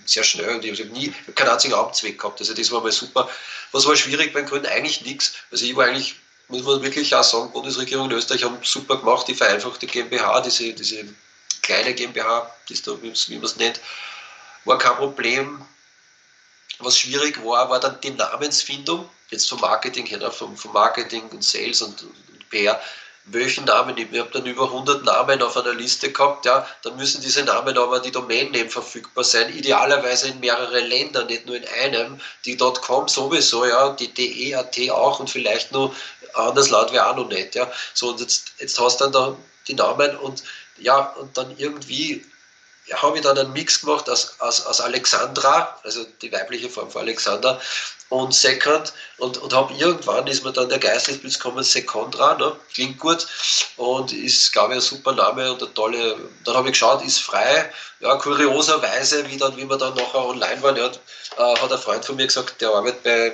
sehr 0.05 0.23
schnell 0.23 0.55
und 0.55 0.65
ich 0.65 0.79
habe 0.79 0.89
nie 0.89 1.13
keinen 1.35 1.49
einzigen 1.49 1.73
Amtsweg 1.73 2.19
gehabt. 2.19 2.39
Also 2.39 2.53
das 2.53 2.71
war 2.71 2.81
mal 2.81 2.91
super. 2.91 3.29
Was 3.71 3.85
war 3.85 3.95
schwierig 3.95 4.33
beim 4.33 4.45
Gründen? 4.45 4.67
Eigentlich 4.67 5.05
nichts. 5.05 5.33
Also 5.49 5.65
ich 5.65 5.75
war 5.75 5.85
eigentlich 5.85 6.15
muss 6.47 6.63
man 6.63 6.81
wirklich 6.81 7.13
auch 7.15 7.23
sagen, 7.23 7.51
Bundesregierung 7.51 8.09
in 8.09 8.17
Österreich 8.17 8.43
haben 8.43 8.57
super 8.63 8.97
gemacht, 8.97 9.27
die 9.27 9.35
vereinfachte 9.35 9.87
GmbH, 9.87 10.41
diese, 10.41 10.73
diese 10.73 11.05
kleine 11.61 11.93
GmbH, 11.93 12.53
das 12.69 12.81
da, 12.81 12.91
wie 13.01 13.35
man 13.35 13.45
es 13.45 13.55
nennt, 13.55 13.79
war 14.65 14.77
kein 14.77 14.95
Problem. 14.95 15.65
Was 16.79 16.97
schwierig 16.97 17.43
war, 17.43 17.69
war 17.69 17.79
dann 17.79 17.99
die 18.01 18.11
Namensfindung, 18.11 19.09
jetzt 19.29 19.47
vom 19.47 19.61
Marketing 19.61 20.05
her, 20.05 20.31
vom, 20.31 20.57
vom 20.57 20.73
Marketing 20.73 21.29
und 21.29 21.43
Sales 21.43 21.81
und, 21.81 22.03
und 22.03 22.49
PR 22.49 22.81
welchen 23.25 23.65
Namen 23.65 23.97
Ich 23.97 24.19
habe 24.19 24.29
dann 24.31 24.45
über 24.45 24.65
100 24.65 25.03
Namen 25.05 25.41
auf 25.41 25.55
einer 25.55 25.73
Liste 25.73 26.11
gehabt, 26.11 26.45
ja, 26.45 26.67
dann 26.81 26.95
müssen 26.97 27.21
diese 27.21 27.43
Namen 27.43 27.77
aber 27.77 27.99
die 27.99 28.11
Domain-Name 28.11 28.69
verfügbar 28.69 29.23
sein, 29.23 29.55
idealerweise 29.55 30.29
in 30.29 30.39
mehreren 30.39 30.85
Ländern, 30.85 31.27
nicht 31.27 31.45
nur 31.45 31.55
in 31.55 31.65
einem, 31.81 32.19
die 32.45 32.57
.com 32.57 33.07
sowieso, 33.07 33.65
ja, 33.65 33.91
die 33.91 34.13
DE.at 34.13 34.77
auch 34.91 35.19
und 35.19 35.29
vielleicht 35.29 35.71
nur 35.71 35.95
anderes 36.33 36.69
Land 36.69 36.91
wäre 36.91 37.07
auch 37.09 37.15
noch 37.15 37.29
nicht, 37.29 37.55
ja. 37.55 37.71
So, 37.93 38.09
und 38.09 38.19
jetzt, 38.19 38.53
jetzt 38.59 38.79
hast 38.79 38.99
du 38.99 39.05
dann 39.05 39.13
da 39.13 39.37
die 39.67 39.75
Namen 39.75 40.17
und 40.17 40.43
ja, 40.77 40.99
und 41.13 41.37
dann 41.37 41.55
irgendwie 41.57 42.25
ja, 42.87 43.01
habe 43.01 43.17
ich 43.17 43.23
dann 43.23 43.37
einen 43.37 43.53
Mix 43.53 43.79
gemacht 43.81 44.09
aus, 44.09 44.35
aus, 44.39 44.65
aus 44.65 44.81
Alexandra, 44.81 45.79
also 45.83 46.05
die 46.21 46.31
weibliche 46.31 46.69
Form 46.69 46.91
von 46.91 47.03
Alexander, 47.03 47.61
und 48.13 48.33
Second 48.33 48.93
und, 49.17 49.37
und 49.37 49.53
habe 49.53 49.73
irgendwann 49.73 50.27
ist 50.27 50.43
mir 50.43 50.53
dann 50.53 50.69
der 50.69 50.77
Geist 50.77 51.07
des 51.07 51.17
Bilds 51.17 51.39
gekommen, 51.39 51.63
Secondra, 51.63 52.35
ne? 52.35 52.55
klingt 52.73 52.99
gut. 52.99 53.25
Und 53.75 54.13
ist, 54.13 54.51
glaube 54.51 54.73
ich, 54.73 54.77
ein 54.77 54.81
super 54.81 55.13
Name 55.13 55.51
und 55.51 55.63
eine 55.63 55.73
tolle, 55.73 56.17
dann 56.43 56.55
habe 56.55 56.67
ich 56.67 56.73
geschaut, 56.73 57.03
ist 57.03 57.19
frei, 57.19 57.71
ja, 57.99 58.15
kurioserweise, 58.15 59.27
wie, 59.29 59.37
dann, 59.37 59.57
wie 59.57 59.67
wir 59.67 59.77
dann 59.77 59.95
nachher 59.95 60.25
online 60.25 60.61
waren, 60.61 60.75
ja, 60.75 60.87
äh, 60.87 61.59
hat 61.59 61.71
ein 61.71 61.77
Freund 61.79 62.05
von 62.05 62.15
mir 62.15 62.27
gesagt, 62.27 62.61
der 62.61 62.69
arbeitet 62.69 63.03
bei 63.03 63.31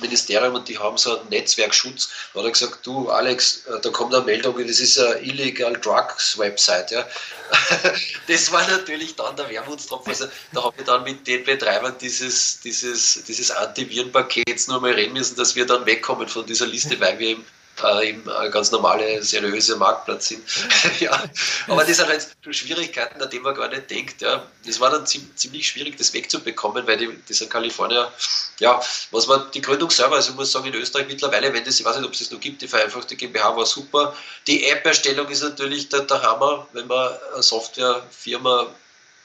Ministerium 0.00 0.54
und 0.54 0.68
die 0.68 0.78
haben 0.78 0.96
so 0.98 1.18
einen 1.18 1.28
Netzwerkschutz. 1.28 2.10
Da 2.34 2.40
hat 2.40 2.46
er 2.46 2.52
gesagt, 2.52 2.86
du 2.86 3.08
Alex, 3.08 3.66
äh, 3.66 3.80
da 3.80 3.90
kommt 3.90 4.14
eine 4.14 4.24
Meldung, 4.24 4.56
das 4.58 4.80
ist 4.80 4.98
eine 4.98 5.20
Illegal 5.20 5.74
Drugs 5.74 6.38
Website. 6.38 6.90
Ja. 6.90 7.06
Das 8.26 8.52
war 8.52 8.66
natürlich 8.68 9.16
dann 9.16 9.34
der 9.36 9.50
Wermutstropfen. 9.50 10.12
Also, 10.12 10.26
da 10.52 10.62
habe 10.62 10.76
ich 10.78 10.84
dann 10.84 11.02
mit 11.02 11.26
den 11.26 11.44
Betreibern 11.44 11.96
dieses, 12.00 12.60
dieses, 12.60 13.24
dieses 13.24 13.50
Antivirenpakets 13.50 14.68
nur 14.68 14.80
mal 14.80 14.92
reden 14.92 15.14
müssen, 15.14 15.36
dass 15.36 15.56
wir 15.56 15.66
dann 15.66 15.84
wegkommen 15.84 16.28
von 16.28 16.46
dieser 16.46 16.66
Liste, 16.66 16.98
weil 17.00 17.18
wir 17.18 17.28
eben 17.28 17.44
äh, 17.84 18.10
eben 18.10 18.28
ein 18.30 18.50
ganz 18.50 18.70
normale, 18.70 19.22
seriöse 19.22 19.76
Marktplatz 19.76 20.28
sind. 20.28 20.42
ja. 21.00 21.22
Aber 21.68 21.84
das 21.84 21.96
sind 21.96 22.08
halt 22.08 22.26
Schwierigkeiten, 22.50 23.20
an 23.20 23.30
die 23.30 23.40
man 23.40 23.54
gar 23.54 23.68
nicht 23.68 23.90
denkt. 23.90 24.20
Ja. 24.20 24.46
Das 24.66 24.80
war 24.80 24.90
dann 24.90 25.06
ziemlich 25.06 25.68
schwierig, 25.68 25.96
das 25.96 26.12
wegzubekommen, 26.12 26.86
weil 26.86 26.96
die, 26.96 27.08
dieser 27.28 27.46
Kalifornier, 27.46 28.12
ja, 28.58 28.80
was 29.10 29.28
war 29.28 29.50
die 29.50 29.60
Gründung 29.60 29.90
selber, 29.90 30.16
also 30.16 30.30
ich 30.30 30.36
muss 30.36 30.52
sagen, 30.52 30.66
in 30.66 30.74
Österreich 30.74 31.06
mittlerweile, 31.06 31.52
wenn 31.52 31.64
das, 31.64 31.80
ich 31.80 31.86
weiß 31.86 31.96
nicht, 31.96 32.06
ob 32.06 32.12
es 32.12 32.20
das 32.20 32.30
noch 32.30 32.40
gibt, 32.40 32.62
die 32.62 32.68
vereinfachte 32.68 33.16
GmbH 33.16 33.56
war 33.56 33.66
super. 33.66 34.14
Die 34.46 34.68
App-Erstellung 34.68 35.28
ist 35.28 35.42
natürlich 35.42 35.88
der, 35.88 36.00
der 36.00 36.22
Hammer, 36.22 36.66
wenn 36.72 36.86
man 36.86 37.12
eine 37.32 37.42
Softwarefirma 37.42 38.66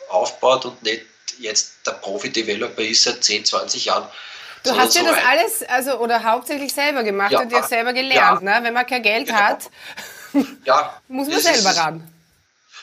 aufbaut 0.09 0.65
und 0.65 0.83
nicht 0.83 1.05
jetzt 1.39 1.77
der 1.85 1.91
Profi-Developer 1.93 2.81
ist 2.81 3.03
seit 3.03 3.23
10, 3.23 3.45
20 3.45 3.85
Jahren 3.85 4.07
Du 4.65 4.71
so 4.71 4.77
hast 4.77 4.95
ja 4.95 5.03
das 5.03 5.23
alles, 5.23 5.63
also 5.63 5.99
oder 5.99 6.23
hauptsächlich 6.23 6.73
selber 6.73 7.03
gemacht 7.03 7.31
ja, 7.31 7.41
und 7.41 7.51
dir 7.51 7.61
selber 7.61 7.93
gelernt, 7.93 8.41
ja, 8.41 8.59
ne? 8.59 8.65
Wenn 8.65 8.73
man 8.73 8.87
kein 8.87 9.03
Geld 9.03 9.27
genau. 9.27 9.37
hat, 9.37 9.69
ja, 10.65 10.99
muss 11.07 11.27
man 11.27 11.39
selber 11.39 11.69
ist, 11.69 11.77
ran. 11.77 12.11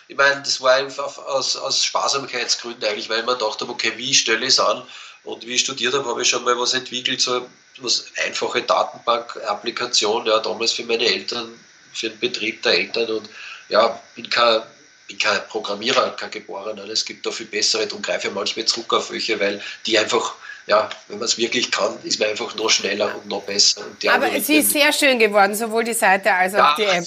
Ich 0.06 0.16
meine, 0.16 0.42
das 0.42 0.60
war 0.60 0.74
einfach 0.74 1.18
aus, 1.18 1.56
aus 1.56 1.84
Sparsamkeitsgründen 1.84 2.84
eigentlich, 2.84 3.08
weil 3.08 3.24
man 3.24 3.36
dachte, 3.36 3.68
okay, 3.68 3.92
wie 3.96 4.14
stelle 4.14 4.42
ich 4.42 4.50
es 4.50 4.60
an? 4.60 4.82
Und 5.24 5.44
wie 5.44 5.54
ich 5.54 5.62
studiert 5.62 5.94
habe, 5.94 6.08
habe 6.08 6.22
ich 6.22 6.28
schon 6.28 6.44
mal 6.44 6.56
was 6.56 6.72
entwickelt, 6.74 7.20
so 7.20 7.48
was 7.78 8.04
einfache 8.24 8.62
Datenbank-Applikation, 8.62 10.26
ja, 10.26 10.38
damals 10.38 10.72
für 10.72 10.84
meine 10.84 11.04
Eltern, 11.04 11.58
für 11.92 12.10
den 12.10 12.18
Betrieb 12.20 12.62
der 12.62 12.74
Eltern 12.74 13.10
und 13.10 13.28
ja, 13.68 14.00
bin 14.14 14.30
kein, 14.30 14.62
bin 15.08 15.18
kein 15.18 15.40
Programmierer, 15.48 16.10
kein 16.10 16.30
Geborener. 16.30 16.84
Es 16.84 17.04
gibt 17.04 17.26
da 17.26 17.32
viel 17.32 17.46
bessere, 17.46 17.88
darum 17.88 18.02
greife 18.02 18.28
ich 18.28 18.34
manchmal 18.34 18.66
zurück 18.66 18.92
auf 18.92 19.10
welche, 19.10 19.40
weil 19.40 19.60
die 19.86 19.98
einfach 19.98 20.34
ja, 20.66 20.88
wenn 21.08 21.18
man 21.18 21.24
es 21.24 21.38
wirklich 21.38 21.70
kann, 21.70 21.98
ist 22.04 22.20
man 22.20 22.28
einfach 22.28 22.54
noch 22.54 22.70
schneller 22.70 23.14
und 23.16 23.26
noch 23.26 23.42
besser. 23.42 23.82
Aber 24.10 24.40
sie 24.40 24.58
ist 24.58 24.70
sehr 24.70 24.92
schön 24.92 25.18
geworden, 25.18 25.54
sowohl 25.54 25.84
die 25.84 25.94
Seite 25.94 26.32
als 26.32 26.54
auch 26.54 26.58
ja, 26.58 26.74
die 26.78 26.84
App. 26.84 27.06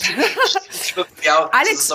ja, 1.23 1.49
Alex, 1.51 1.91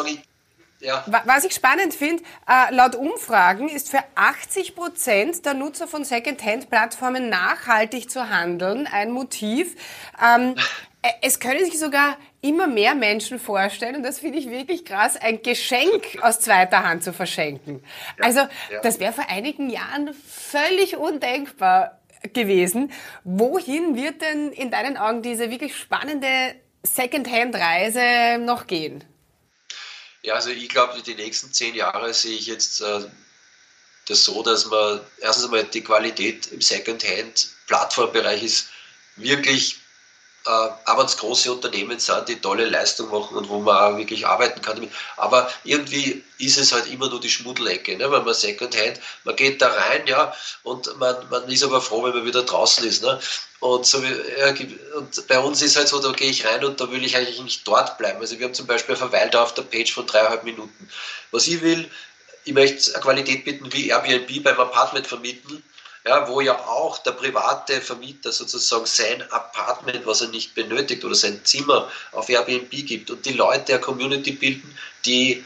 ja. 0.81 1.05
Was 1.27 1.45
ich 1.45 1.55
spannend 1.55 1.93
finde, 1.93 2.23
äh, 2.49 2.75
laut 2.75 2.95
Umfragen 2.95 3.69
ist 3.69 3.91
für 3.91 4.03
80 4.15 4.75
Prozent 4.75 5.45
der 5.45 5.53
Nutzer 5.53 5.87
von 5.87 6.05
Secondhand-Plattformen 6.05 7.29
nachhaltig 7.29 8.11
zu 8.11 8.31
handeln 8.31 8.87
ein 8.87 9.11
Motiv. 9.11 9.77
Ähm, 10.25 10.55
es 11.23 11.39
können 11.39 11.63
sich 11.65 11.79
sogar 11.79 12.17
immer 12.43 12.67
mehr 12.67 12.95
Menschen 12.95 13.39
vorstellen, 13.39 13.97
und 13.97 14.03
das 14.03 14.19
finde 14.19 14.39
ich 14.39 14.51
wirklich 14.51 14.85
krass, 14.85 15.17
ein 15.17 15.43
Geschenk 15.43 16.19
aus 16.23 16.41
zweiter 16.41 16.83
Hand 16.83 17.05
zu 17.05 17.13
verschenken. 17.13 17.85
Ja, 18.19 18.25
also 18.25 18.41
ja. 18.41 18.81
das 18.83 18.99
wäre 18.99 19.13
vor 19.13 19.29
einigen 19.29 19.71
Jahren 19.71 20.15
völlig 20.15 20.97
undenkbar 20.97 22.01
gewesen. 22.33 22.93
Wohin 23.25 23.97
wird 23.97 24.23
denn 24.23 24.53
in 24.53 24.71
deinen 24.71 24.97
Augen 24.97 25.23
diese 25.23 25.51
wirklich 25.51 25.77
spannende 25.77 26.55
Secondhand-Reise 26.83 28.39
noch 28.43 28.67
gehen? 28.67 29.05
Ja, 30.23 30.35
also 30.35 30.51
ich 30.51 30.69
glaube, 30.69 31.01
die 31.03 31.15
nächsten 31.15 31.53
zehn 31.53 31.75
Jahre 31.75 32.13
sehe 32.13 32.37
ich 32.37 32.47
jetzt 32.47 32.83
äh, 32.83 33.01
das 34.07 34.25
so, 34.25 34.43
dass 34.43 34.67
man 34.67 35.01
erstens 35.21 35.47
einmal 35.47 35.65
die 35.65 35.83
Qualität 35.83 36.49
im 36.49 36.61
Secondhand-Plattformbereich 36.61 38.43
ist 38.43 38.71
wirklich 39.17 39.80
aber 40.45 41.05
es 41.05 41.19
große 41.19 41.53
Unternehmen 41.53 41.99
sind, 41.99 42.29
die 42.29 42.41
tolle 42.41 42.65
Leistung 42.65 43.11
machen 43.11 43.37
und 43.37 43.49
wo 43.49 43.61
man 43.61 43.77
auch 43.77 43.99
wirklich 43.99 44.27
arbeiten 44.27 44.63
kann. 44.63 44.91
Aber 45.17 45.51
irgendwie 45.65 46.25
ist 46.39 46.59
es 46.59 46.73
halt 46.73 46.87
immer 46.91 47.11
nur 47.11 47.21
die 47.21 47.29
Schmuddelecke, 47.29 47.97
ne? 47.97 48.11
wenn 48.11 48.25
man 48.25 48.35
Secondhand, 48.35 49.01
man 49.25 49.37
geht 49.37 49.61
da 49.61 49.69
rein, 49.69 50.07
ja, 50.07 50.35
und 50.63 50.99
man, 50.99 51.17
man 51.29 51.47
ist 51.49 51.63
aber 51.63 51.83
froh, 51.83 52.05
wenn 52.05 52.15
man 52.15 52.25
wieder 52.25 52.43
draußen 52.43 52.87
ist. 52.87 53.03
Ne? 53.03 53.21
Und, 53.61 53.85
so, 53.85 54.03
ja, 54.03 54.55
und 54.97 55.29
bei 55.29 55.39
uns 55.39 55.61
ist 55.61 55.77
halt 55.77 55.89
so, 55.89 56.01
da 56.01 56.13
gehe 56.13 56.31
ich 56.31 56.47
rein 56.47 56.65
und 56.65 56.81
da 56.81 56.91
will 56.91 57.05
ich 57.05 57.17
eigentlich 57.17 57.43
nicht 57.43 57.69
dort 57.69 57.99
bleiben. 57.99 58.21
Also 58.21 58.39
wir 58.39 58.47
haben 58.47 58.55
zum 58.55 58.67
Beispiel 58.67 58.97
verweilt 58.97 59.37
auf 59.37 59.53
der 59.53 59.63
Page 59.63 59.93
von 59.93 60.07
dreieinhalb 60.07 60.45
Minuten. 60.45 60.89
Was 61.31 61.47
ich 61.47 61.61
will, 61.61 61.91
ich 62.45 62.55
möchte 62.55 62.95
eine 62.95 63.03
Qualität 63.03 63.45
bieten 63.45 63.71
wie 63.73 63.89
Airbnb 63.89 64.43
beim 64.43 64.59
Apartment 64.59 65.07
vermieten 65.07 65.63
ja, 66.05 66.29
wo 66.29 66.41
ja 66.41 66.59
auch 66.67 66.99
der 66.99 67.13
private 67.13 67.81
Vermieter 67.81 68.33
sozusagen 68.33 68.87
sein 68.87 69.23
Apartment, 69.31 70.07
was 70.07 70.23
er 70.23 70.29
nicht 70.29 70.55
benötigt 70.55 71.05
oder 71.05 71.15
sein 71.15 71.45
Zimmer 71.45 71.91
auf 72.13 72.29
Airbnb 72.29 72.71
gibt 72.71 73.11
und 73.11 73.27
die 73.27 73.33
Leute 73.33 73.75
eine 73.75 73.81
Community 73.81 74.33
bilden, 74.33 74.77
die 75.05 75.45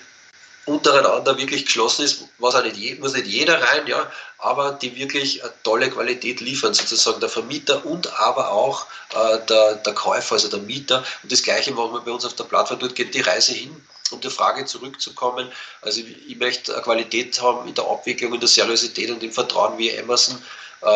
untereinander 0.66 1.36
wirklich 1.36 1.66
geschlossen 1.66 2.04
ist, 2.04 2.24
was 2.38 2.54
auch 2.54 2.62
nicht, 2.62 3.00
muss 3.00 3.14
nicht 3.14 3.26
jeder 3.26 3.62
rein, 3.62 3.86
ja, 3.86 4.10
aber 4.38 4.72
die 4.72 4.96
wirklich 4.96 5.42
eine 5.42 5.52
tolle 5.62 5.90
Qualität 5.90 6.40
liefern, 6.40 6.74
sozusagen 6.74 7.20
der 7.20 7.28
Vermieter 7.28 7.84
und 7.84 8.18
aber 8.18 8.50
auch 8.50 8.86
äh, 9.14 9.38
der, 9.46 9.76
der 9.76 9.94
Käufer, 9.94 10.34
also 10.34 10.48
der 10.48 10.60
Mieter. 10.60 11.04
Und 11.22 11.32
das 11.32 11.42
Gleiche 11.42 11.72
machen 11.72 11.92
wir 11.92 12.00
bei 12.00 12.10
uns 12.10 12.24
auf 12.24 12.34
der 12.34 12.44
Plattform, 12.44 12.78
dort 12.78 12.94
geht 12.94 13.14
die 13.14 13.20
Reise 13.20 13.52
hin 13.52 13.84
um 14.10 14.20
der 14.20 14.30
Frage 14.30 14.64
zurückzukommen, 14.64 15.50
also 15.80 16.00
ich 16.00 16.36
möchte 16.36 16.74
eine 16.74 16.82
Qualität 16.82 17.40
haben 17.40 17.66
in 17.66 17.74
der 17.74 17.84
Abwicklung, 17.84 18.34
in 18.34 18.40
der 18.40 18.48
Seriosität 18.48 19.10
und 19.10 19.22
im 19.22 19.32
Vertrauen 19.32 19.78
wie 19.78 19.98
Amazon. 19.98 20.36
Äh, 20.82 20.86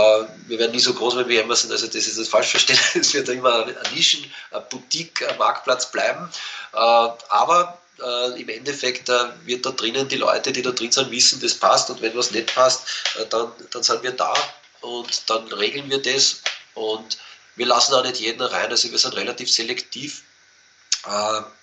wir 0.47 0.59
werden 0.59 0.73
nie 0.73 0.79
so 0.79 0.93
groß 0.93 1.27
wie 1.27 1.41
Amazon, 1.41 1.73
also 1.73 1.87
das 1.87 2.07
ist 2.07 2.19
das 2.19 2.29
falsch 2.29 2.51
verstehen. 2.51 2.79
Es 2.95 3.15
wird 3.15 3.29
immer 3.31 3.67
ein 3.67 3.75
Nischen, 3.95 4.31
ein 4.51 4.63
Boutique, 4.71 5.27
ein 5.29 5.39
Marktplatz 5.39 5.91
bleiben. 5.91 6.29
Äh, 6.75 6.79
aber 6.79 7.79
äh, 8.03 8.41
im 8.41 8.49
Endeffekt 8.49 9.09
wird 9.45 9.67
da 9.67 9.71
drinnen 9.71 10.09
die 10.09 10.17
Leute, 10.17 10.53
die 10.53 10.63
da 10.63 10.71
drin 10.71 10.93
sind, 10.93 11.11
wissen, 11.11 11.41
das 11.41 11.55
passt. 11.55 11.91
Und 11.91 12.01
wenn 12.03 12.17
was 12.17 12.31
nicht 12.31 12.55
passt, 12.55 12.87
dann, 13.31 13.53
dann 13.71 13.83
sind 13.83 14.03
wir 14.03 14.13
da 14.13 14.35
und 14.81 15.31
dann 15.31 15.47
regeln 15.53 15.91
wir 15.91 16.03
das. 16.03 16.43
Und 16.75 17.19
wir 17.57 17.67
lassen 17.67 17.95
auch 17.95 18.05
nicht 18.05 18.21
jeden 18.21 18.43
rein, 18.43 18.71
also 18.71 18.91
wir 18.91 18.99
sind 18.99 19.17
relativ 19.17 19.51
selektiv 19.51 20.23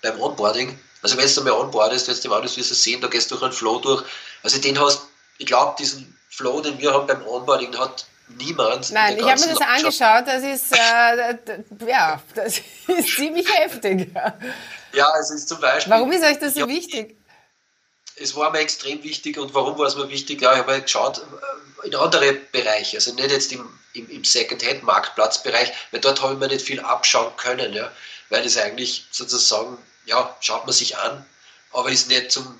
beim 0.02 0.20
Onboarding. 0.20 0.78
Also 1.02 1.16
wenn 1.16 1.32
du 1.32 1.40
mal 1.42 1.52
onboardest, 1.52 2.08
wenn 2.08 2.20
du 2.20 2.28
mal 2.28 2.42
wirst 2.42 2.56
du 2.56 2.62
sehen, 2.62 3.00
da 3.00 3.08
gehst 3.08 3.30
du 3.30 3.34
durch 3.34 3.44
einen 3.44 3.52
Flow 3.52 3.78
durch. 3.78 4.04
Also 4.42 4.58
den 4.58 4.78
hast, 4.80 5.02
ich 5.38 5.46
glaube, 5.46 5.76
diesen 5.78 6.18
Flow, 6.30 6.60
den 6.60 6.78
wir 6.78 6.92
haben 6.92 7.06
beim 7.06 7.24
Onboarding, 7.26 7.76
hat 7.78 8.06
niemand. 8.28 8.90
Nein, 8.90 9.16
ich 9.18 9.24
habe 9.24 9.40
mir 9.40 9.54
das 9.54 9.60
angeschaut, 9.60 10.26
das 10.26 10.42
ist, 10.42 10.72
äh, 10.72 11.38
ja, 11.86 12.22
das 12.34 12.58
ist 12.86 13.08
ziemlich 13.16 13.48
heftig. 13.56 14.10
Ja, 14.92 15.12
es 15.20 15.30
ist 15.30 15.48
zum 15.48 15.60
Beispiel. 15.60 15.92
Warum 15.92 16.12
ist 16.12 16.24
euch 16.24 16.38
das 16.38 16.54
so 16.54 16.68
wichtig? 16.68 17.16
Es 18.18 18.34
war 18.34 18.50
mir 18.50 18.60
extrem 18.60 19.02
wichtig 19.02 19.38
und 19.38 19.52
warum 19.54 19.78
war 19.78 19.86
es 19.86 19.96
mir 19.96 20.08
wichtig? 20.08 20.40
Ja, 20.40 20.52
ich 20.54 20.58
habe 20.60 20.72
halt 20.72 20.84
geschaut 20.84 21.18
äh, 21.18 21.86
in 21.86 21.94
andere 21.94 22.32
Bereiche, 22.32 22.96
also 22.96 23.12
nicht 23.14 23.30
jetzt 23.30 23.52
im, 23.52 23.68
im, 23.92 24.08
im 24.08 24.24
Second-Hand-Marktplatzbereich, 24.24 25.72
weil 25.90 26.00
dort 26.00 26.22
habe 26.22 26.32
ich 26.32 26.38
mir 26.38 26.48
nicht 26.48 26.64
viel 26.64 26.80
abschauen 26.80 27.36
können, 27.36 27.74
ja, 27.74 27.90
weil 28.30 28.44
es 28.44 28.56
eigentlich 28.56 29.06
sozusagen 29.10 29.78
ja, 30.06 30.34
schaut 30.40 30.64
man 30.64 30.72
sich 30.72 30.96
an, 30.96 31.26
aber 31.72 31.90
ist 31.90 32.08
nicht 32.08 32.32
zum 32.32 32.58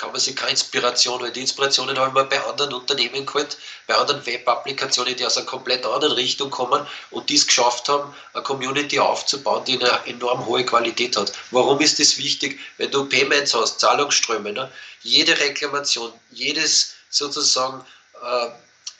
kann 0.00 0.12
man 0.12 0.20
sich 0.20 0.34
keine 0.34 0.52
Inspiration 0.52 1.20
holen. 1.20 1.32
Die 1.34 1.42
Inspirationen 1.42 1.98
haben 1.98 2.14
wir 2.14 2.24
bei 2.24 2.42
anderen 2.42 2.72
Unternehmen 2.72 3.26
geholt, 3.26 3.58
bei 3.86 3.94
anderen 3.94 4.24
Web-Applikationen, 4.24 5.14
die 5.14 5.26
aus 5.26 5.36
einer 5.36 5.44
komplett 5.44 5.84
anderen 5.84 6.14
Richtung 6.14 6.48
kommen 6.48 6.86
und 7.10 7.28
die 7.28 7.34
es 7.34 7.46
geschafft 7.46 7.86
haben, 7.90 8.14
eine 8.32 8.42
Community 8.42 8.98
aufzubauen, 8.98 9.62
die 9.66 9.78
eine 9.78 10.06
enorm 10.06 10.46
hohe 10.46 10.64
Qualität 10.64 11.18
hat. 11.18 11.32
Warum 11.50 11.80
ist 11.80 11.98
das 11.98 12.16
wichtig? 12.16 12.58
Wenn 12.78 12.90
du 12.90 13.10
Payments 13.10 13.52
hast, 13.52 13.78
Zahlungsströme, 13.78 14.54
ne? 14.54 14.72
jede 15.02 15.38
Reklamation, 15.38 16.10
jedes 16.30 16.94
sozusagen, 17.10 17.84
äh, 18.24 18.46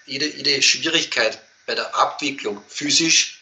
jede, 0.04 0.26
jede 0.26 0.60
Schwierigkeit 0.60 1.38
bei 1.64 1.74
der 1.74 1.94
Abwicklung 1.96 2.62
physisch 2.68 3.39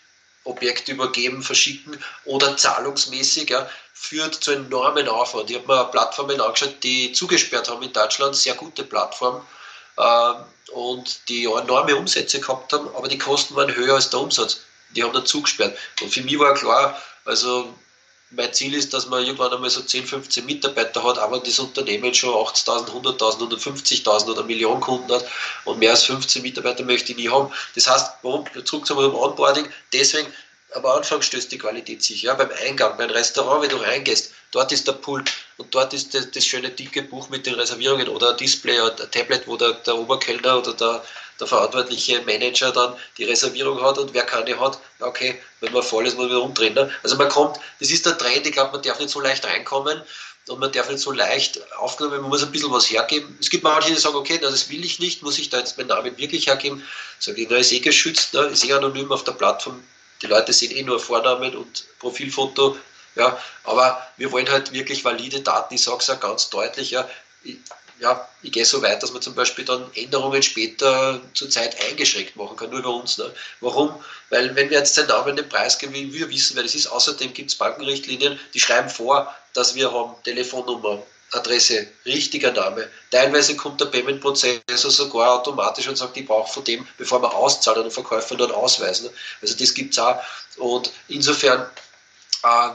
Objekt 0.48 0.88
übergeben, 0.88 1.42
verschicken 1.42 2.02
oder 2.24 2.56
zahlungsmäßig, 2.56 3.50
ja, 3.50 3.68
führt 3.92 4.34
zu 4.34 4.52
enormen 4.52 5.08
Aufwand. 5.08 5.50
Ich 5.50 5.56
habe 5.56 5.66
mir 5.66 5.84
Plattformen 5.86 6.40
angeschaut, 6.40 6.82
die 6.82 7.12
zugesperrt 7.12 7.68
haben 7.68 7.82
in 7.82 7.92
Deutschland, 7.92 8.36
sehr 8.36 8.54
gute 8.54 8.84
Plattformen 8.84 9.42
äh, 9.96 10.32
und 10.72 11.28
die 11.28 11.44
enorme 11.44 11.96
Umsätze 11.96 12.40
gehabt 12.40 12.72
haben, 12.72 12.88
aber 12.94 13.08
die 13.08 13.18
Kosten 13.18 13.56
waren 13.56 13.74
höher 13.74 13.94
als 13.94 14.10
der 14.10 14.20
Umsatz. 14.20 14.60
Die 14.90 15.02
haben 15.02 15.12
dann 15.12 15.26
zugesperrt. 15.26 15.76
Und 16.00 16.12
für 16.12 16.22
mich 16.22 16.38
war 16.38 16.54
klar, 16.54 17.00
also 17.24 17.74
mein 18.30 18.52
Ziel 18.52 18.74
ist, 18.74 18.92
dass 18.92 19.06
man 19.06 19.24
irgendwann 19.24 19.52
einmal 19.52 19.70
so 19.70 19.80
10, 19.80 20.06
15 20.06 20.44
Mitarbeiter 20.44 21.02
hat, 21.02 21.18
aber 21.18 21.38
das 21.40 21.58
Unternehmen 21.58 22.12
schon 22.14 22.34
80.000, 22.34 22.90
100.000, 22.90 23.48
150.000 23.50 24.30
oder 24.30 24.44
Millionen 24.44 24.80
Kunden 24.80 25.10
hat 25.12 25.24
und 25.64 25.78
mehr 25.78 25.92
als 25.92 26.04
15 26.04 26.42
Mitarbeiter 26.42 26.84
möchte 26.84 27.12
ich 27.12 27.18
nie 27.18 27.28
haben. 27.28 27.52
Das 27.74 27.88
heißt, 27.88 28.12
warum, 28.22 28.44
zurück 28.64 28.86
zum 28.86 28.98
Onboarding, 28.98 29.68
deswegen 29.92 30.32
am 30.74 30.84
Anfang 30.84 31.22
stößt 31.22 31.50
die 31.50 31.58
Qualität 31.58 32.02
sich. 32.02 32.22
Ja, 32.22 32.34
beim 32.34 32.50
Eingang, 32.66 32.98
beim 32.98 33.10
Restaurant, 33.10 33.62
wenn 33.62 33.70
du 33.70 33.76
reingehst, 33.76 34.32
dort 34.50 34.70
ist 34.72 34.86
der 34.86 34.92
Pult 34.92 35.32
und 35.56 35.74
dort 35.74 35.94
ist 35.94 36.12
das, 36.12 36.30
das 36.30 36.44
schöne 36.44 36.68
dicke 36.68 37.02
Buch 37.02 37.30
mit 37.30 37.46
den 37.46 37.54
Reservierungen 37.54 38.08
oder 38.08 38.32
ein 38.32 38.36
Display 38.36 38.78
oder 38.80 39.04
ein 39.04 39.10
Tablet, 39.10 39.46
wo 39.46 39.56
der, 39.56 39.72
der 39.72 39.96
Oberkellner 39.96 40.58
oder 40.58 40.74
der, 40.74 41.04
der 41.40 41.46
verantwortliche 41.46 42.22
Manager 42.22 42.72
dann 42.72 42.96
die 43.16 43.24
Reservierung 43.24 43.82
hat 43.82 43.98
und 43.98 44.14
wer 44.14 44.24
keine 44.24 44.58
hat, 44.58 44.78
okay, 45.00 45.40
wenn 45.60 45.72
man 45.72 45.82
voll 45.82 46.06
ist, 46.06 46.16
muss 46.16 46.24
man 46.24 46.30
wieder 46.30 46.42
umdrehen. 46.42 46.74
Ne? 46.74 46.90
Also 47.02 47.16
man 47.16 47.28
kommt, 47.28 47.58
das 47.80 47.90
ist 47.90 48.06
der 48.06 48.18
Trend, 48.18 48.46
ich 48.46 48.52
glaube, 48.52 48.72
man 48.72 48.82
darf 48.82 48.98
nicht 48.98 49.10
so 49.10 49.20
leicht 49.20 49.44
reinkommen 49.44 50.02
und 50.48 50.60
man 50.60 50.72
darf 50.72 50.88
nicht 50.88 51.00
so 51.00 51.12
leicht 51.12 51.60
aufgenommen, 51.76 52.22
man 52.22 52.30
muss 52.30 52.42
ein 52.42 52.50
bisschen 52.50 52.72
was 52.72 52.90
hergeben. 52.90 53.36
Es 53.40 53.50
gibt 53.50 53.64
manche, 53.64 53.90
die 53.90 53.98
sagen, 53.98 54.16
okay, 54.16 54.38
das 54.38 54.68
will 54.70 54.84
ich 54.84 54.98
nicht, 54.98 55.22
muss 55.22 55.38
ich 55.38 55.50
da 55.50 55.58
jetzt 55.58 55.76
meinen 55.76 55.88
Namen 55.88 56.16
wirklich 56.16 56.46
hergeben? 56.46 56.82
Sage 57.18 57.42
ich, 57.42 57.48
na, 57.50 57.56
ist 57.56 57.72
eh 57.72 57.80
geschützt, 57.80 58.34
ne? 58.34 58.42
ist 58.46 58.64
eh 58.64 58.72
anonym 58.72 59.12
auf 59.12 59.24
der 59.24 59.32
Plattform, 59.32 59.82
die 60.22 60.26
Leute 60.26 60.52
sehen 60.52 60.72
eh 60.72 60.82
nur 60.82 60.98
Vornamen 60.98 61.56
und 61.56 61.84
Profilfoto. 61.98 62.76
Ja, 63.14 63.36
aber 63.64 64.06
wir 64.16 64.30
wollen 64.30 64.48
halt 64.48 64.72
wirklich 64.72 65.04
valide 65.04 65.40
Daten. 65.40 65.74
Ich 65.74 65.82
sage 65.82 65.98
es 66.00 66.06
ja 66.06 66.14
ganz 66.14 66.50
deutlich. 66.50 66.90
Ja, 66.92 67.08
ja, 68.00 68.28
ich 68.42 68.52
gehe 68.52 68.64
so 68.64 68.82
weit, 68.82 69.02
dass 69.02 69.12
man 69.12 69.22
zum 69.22 69.34
Beispiel 69.34 69.64
dann 69.64 69.90
Änderungen 69.94 70.42
später 70.42 71.20
zur 71.34 71.50
Zeit 71.50 71.76
eingeschränkt 71.88 72.36
machen 72.36 72.56
kann, 72.56 72.70
nur 72.70 72.80
über 72.80 72.94
uns. 72.94 73.18
Ne? 73.18 73.32
Warum? 73.60 73.92
Weil 74.30 74.54
wenn 74.54 74.70
wir 74.70 74.78
jetzt 74.78 74.96
den 74.96 75.06
Namen 75.06 75.36
den 75.36 75.48
Preis 75.48 75.78
geben, 75.78 75.94
wie 75.94 76.12
wir 76.12 76.30
wissen, 76.30 76.56
wer 76.56 76.62
das 76.62 76.74
ist, 76.74 76.86
außerdem 76.86 77.32
gibt 77.32 77.50
es 77.50 77.56
Bankenrichtlinien, 77.56 78.38
die 78.54 78.60
schreiben 78.60 78.88
vor, 78.88 79.34
dass 79.54 79.74
wir 79.74 79.92
haben 79.92 80.14
Telefonnummer, 80.22 81.02
Adresse, 81.32 81.88
richtiger 82.06 82.52
Name. 82.52 82.88
Teilweise 83.10 83.54
kommt 83.56 83.80
der 83.80 83.86
Payment-Prozessor 83.86 84.90
sogar 84.90 85.34
automatisch 85.34 85.86
und 85.88 85.96
sagt, 85.96 86.16
ich 86.16 86.26
brauche 86.26 86.50
von 86.50 86.64
dem, 86.64 86.86
bevor 86.96 87.18
man 87.18 87.32
auszahlt, 87.32 87.78
einen 87.78 87.90
Verkäufer 87.90 88.34
nur 88.36 88.46
einen 88.46 88.56
Ausweis. 88.56 89.02
Ne? 89.02 89.10
Also 89.42 89.54
das 89.56 89.74
gibt 89.74 89.92
es 89.92 89.98
auch. 89.98 90.22
Und 90.56 90.90
insofern 91.08 91.68
äh, 92.44 92.70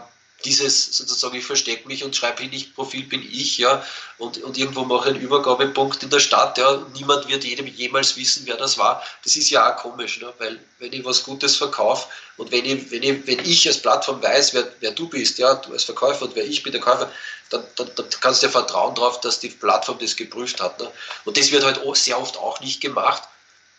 dieses 0.46 0.98
sozusagen, 0.98 1.36
ich 1.36 1.46
verstecke 1.46 1.88
mich 1.88 2.04
und 2.04 2.16
schreibe 2.16 2.42
hin, 2.42 2.52
ich 2.54 2.74
Profil 2.76 3.04
bin 3.04 3.22
ich, 3.22 3.58
ja, 3.58 3.84
und, 4.18 4.42
und 4.44 4.58
irgendwo 4.58 4.84
mache 4.84 5.10
einen 5.10 5.20
Übergabepunkt 5.20 6.04
in 6.04 6.10
der 6.10 6.20
Stadt, 6.20 6.58
ja, 6.58 6.86
niemand 6.94 7.28
wird 7.28 7.44
jedem 7.44 7.68
jemals 7.68 8.16
wissen, 8.16 8.44
wer 8.46 8.58
das 8.58 8.78
war. 8.78 9.04
Das 9.24 9.36
ist 9.36 9.50
ja 9.50 9.74
auch 9.74 9.78
komisch, 9.78 10.22
ne? 10.22 10.34
weil 10.38 10.60
wenn 10.80 10.94
ich 10.94 11.04
was 11.06 11.24
Gutes 11.24 11.56
verkaufe 11.56 12.08
und 12.38 12.52
wenn 12.52 12.66
ich, 12.66 12.92
wenn 12.92 13.04
ich, 13.04 13.26
wenn 13.28 13.40
ich 13.40 13.68
als 13.68 13.80
Plattform 13.80 14.22
weiß, 14.22 14.54
wer, 14.54 14.72
wer 14.80 14.92
du 14.92 15.08
bist, 15.08 15.38
ja, 15.38 15.56
du 15.56 15.72
als 15.72 15.84
Verkäufer 15.84 16.26
und 16.26 16.36
wer 16.36 16.46
ich 16.46 16.64
bin, 16.64 16.72
der 16.72 16.82
Käufer, 16.82 17.12
dann, 17.50 17.64
dann, 17.76 17.90
dann 17.96 18.10
kannst 18.22 18.42
du 18.42 18.48
ja 18.48 18.52
vertrauen 18.52 18.96
darauf, 18.96 19.22
dass 19.22 19.40
die 19.40 19.50
Plattform 19.50 19.98
das 20.00 20.16
geprüft 20.16 20.62
hat. 20.62 20.80
Ne? 20.80 20.92
Und 21.26 21.38
das 21.38 21.52
wird 21.52 21.64
halt 21.64 21.80
sehr 21.96 22.20
oft 22.20 22.38
auch 22.38 22.60
nicht 22.60 22.82
gemacht. 22.82 23.24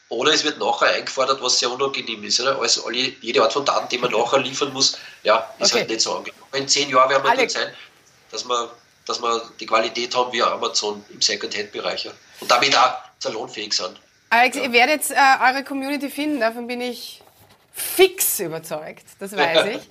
Oder 0.09 0.33
es 0.33 0.45
wird 0.45 0.59
nachher 0.59 0.95
eingefordert, 0.95 1.43
was 1.43 1.59
sehr 1.59 1.71
unangenehm 1.71 2.23
ist. 2.25 2.41
Oder? 2.41 2.61
Also 2.61 2.87
alle, 2.87 2.99
jede 3.21 3.43
Art 3.43 3.53
von 3.53 3.65
Daten, 3.65 3.89
die 3.89 3.99
man 3.99 4.11
nachher 4.13 4.39
liefern 4.41 4.73
muss, 4.73 4.99
ja, 5.23 5.51
ist 5.59 5.73
okay. 5.73 5.81
halt 5.81 5.91
nicht 5.91 6.01
so 6.03 6.17
angenehm. 6.17 6.39
In 6.53 6.69
zehn 6.69 6.91
Jahren 6.91 7.11
werden 7.11 7.25
wir 7.25 7.35
dort 7.35 7.51
sein, 7.51 7.73
dass 8.31 8.45
wir, 8.45 8.71
dass 9.07 9.21
wir 9.21 9.51
die 9.59 9.67
Qualität 9.67 10.15
haben 10.15 10.33
wie 10.33 10.43
Amazon 10.43 11.05
im 11.11 11.21
Second-Hand-Bereich. 11.21 12.05
Ja. 12.05 12.13
Und 12.41 12.51
damit 12.51 12.77
auch 12.77 12.95
salonfähig 13.19 13.73
sind. 13.73 13.99
Alex, 14.31 14.57
ja. 14.57 14.65
ihr 14.65 14.73
werdet 14.73 15.11
äh, 15.11 15.15
eure 15.49 15.65
Community 15.65 16.11
finden, 16.11 16.41
davon 16.41 16.67
bin 16.67 16.81
ich 16.81 17.23
fix 17.73 18.39
überzeugt, 18.39 19.05
das 19.19 19.37
weiß 19.37 19.67
ich. 19.77 19.83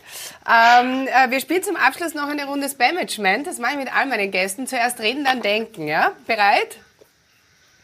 ähm, 0.49 1.07
äh, 1.07 1.29
wir 1.31 1.39
spielen 1.41 1.63
zum 1.63 1.75
Abschluss 1.75 2.13
noch 2.13 2.27
eine 2.27 2.45
Runde 2.45 2.69
Spamagement. 2.69 3.45
Das 3.45 3.57
mache 3.57 3.73
ich 3.73 3.77
mit 3.77 3.93
all 3.93 4.05
meinen 4.05 4.31
Gästen. 4.31 4.67
Zuerst 4.67 4.99
reden, 4.99 5.25
dann 5.25 5.41
denken. 5.41 5.87
Ja? 5.87 6.13
Bereit? 6.25 6.77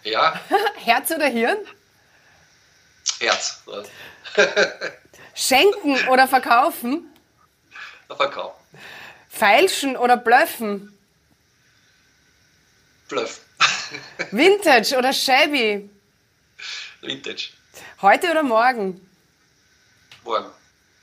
Ja. 0.04 0.39
Herz 0.75 1.12
oder 1.12 1.27
Hirn? 1.27 1.58
Herz. 3.19 3.62
Schenken 5.36 6.08
oder 6.08 6.27
verkaufen? 6.27 7.13
Verkaufen. 8.08 8.60
Feilschen 9.29 9.95
oder 9.95 10.17
blöffen? 10.17 10.97
Bluff. 13.08 13.41
Vintage 14.32 14.97
oder 14.97 15.13
shabby? 15.13 15.89
Vintage. 17.01 17.49
Heute 18.01 18.32
oder 18.32 18.43
morgen? 18.43 19.10
Morgen. 20.23 20.51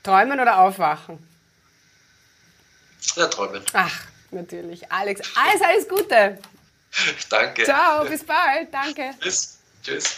Träumen 0.03 0.39
oder 0.39 0.59
aufwachen? 0.59 1.27
Ja, 3.15 3.27
träumen. 3.27 3.63
Ach, 3.73 3.99
natürlich. 4.31 4.89
Alex, 4.91 5.21
alles, 5.35 5.61
alles 5.61 5.87
Gute. 5.89 6.39
Danke. 7.29 7.63
Ciao, 7.63 8.05
bis 8.05 8.23
bald. 8.23 8.73
Danke. 8.73 9.13
Tschüss. 9.19 9.57
Tschüss. 9.83 10.17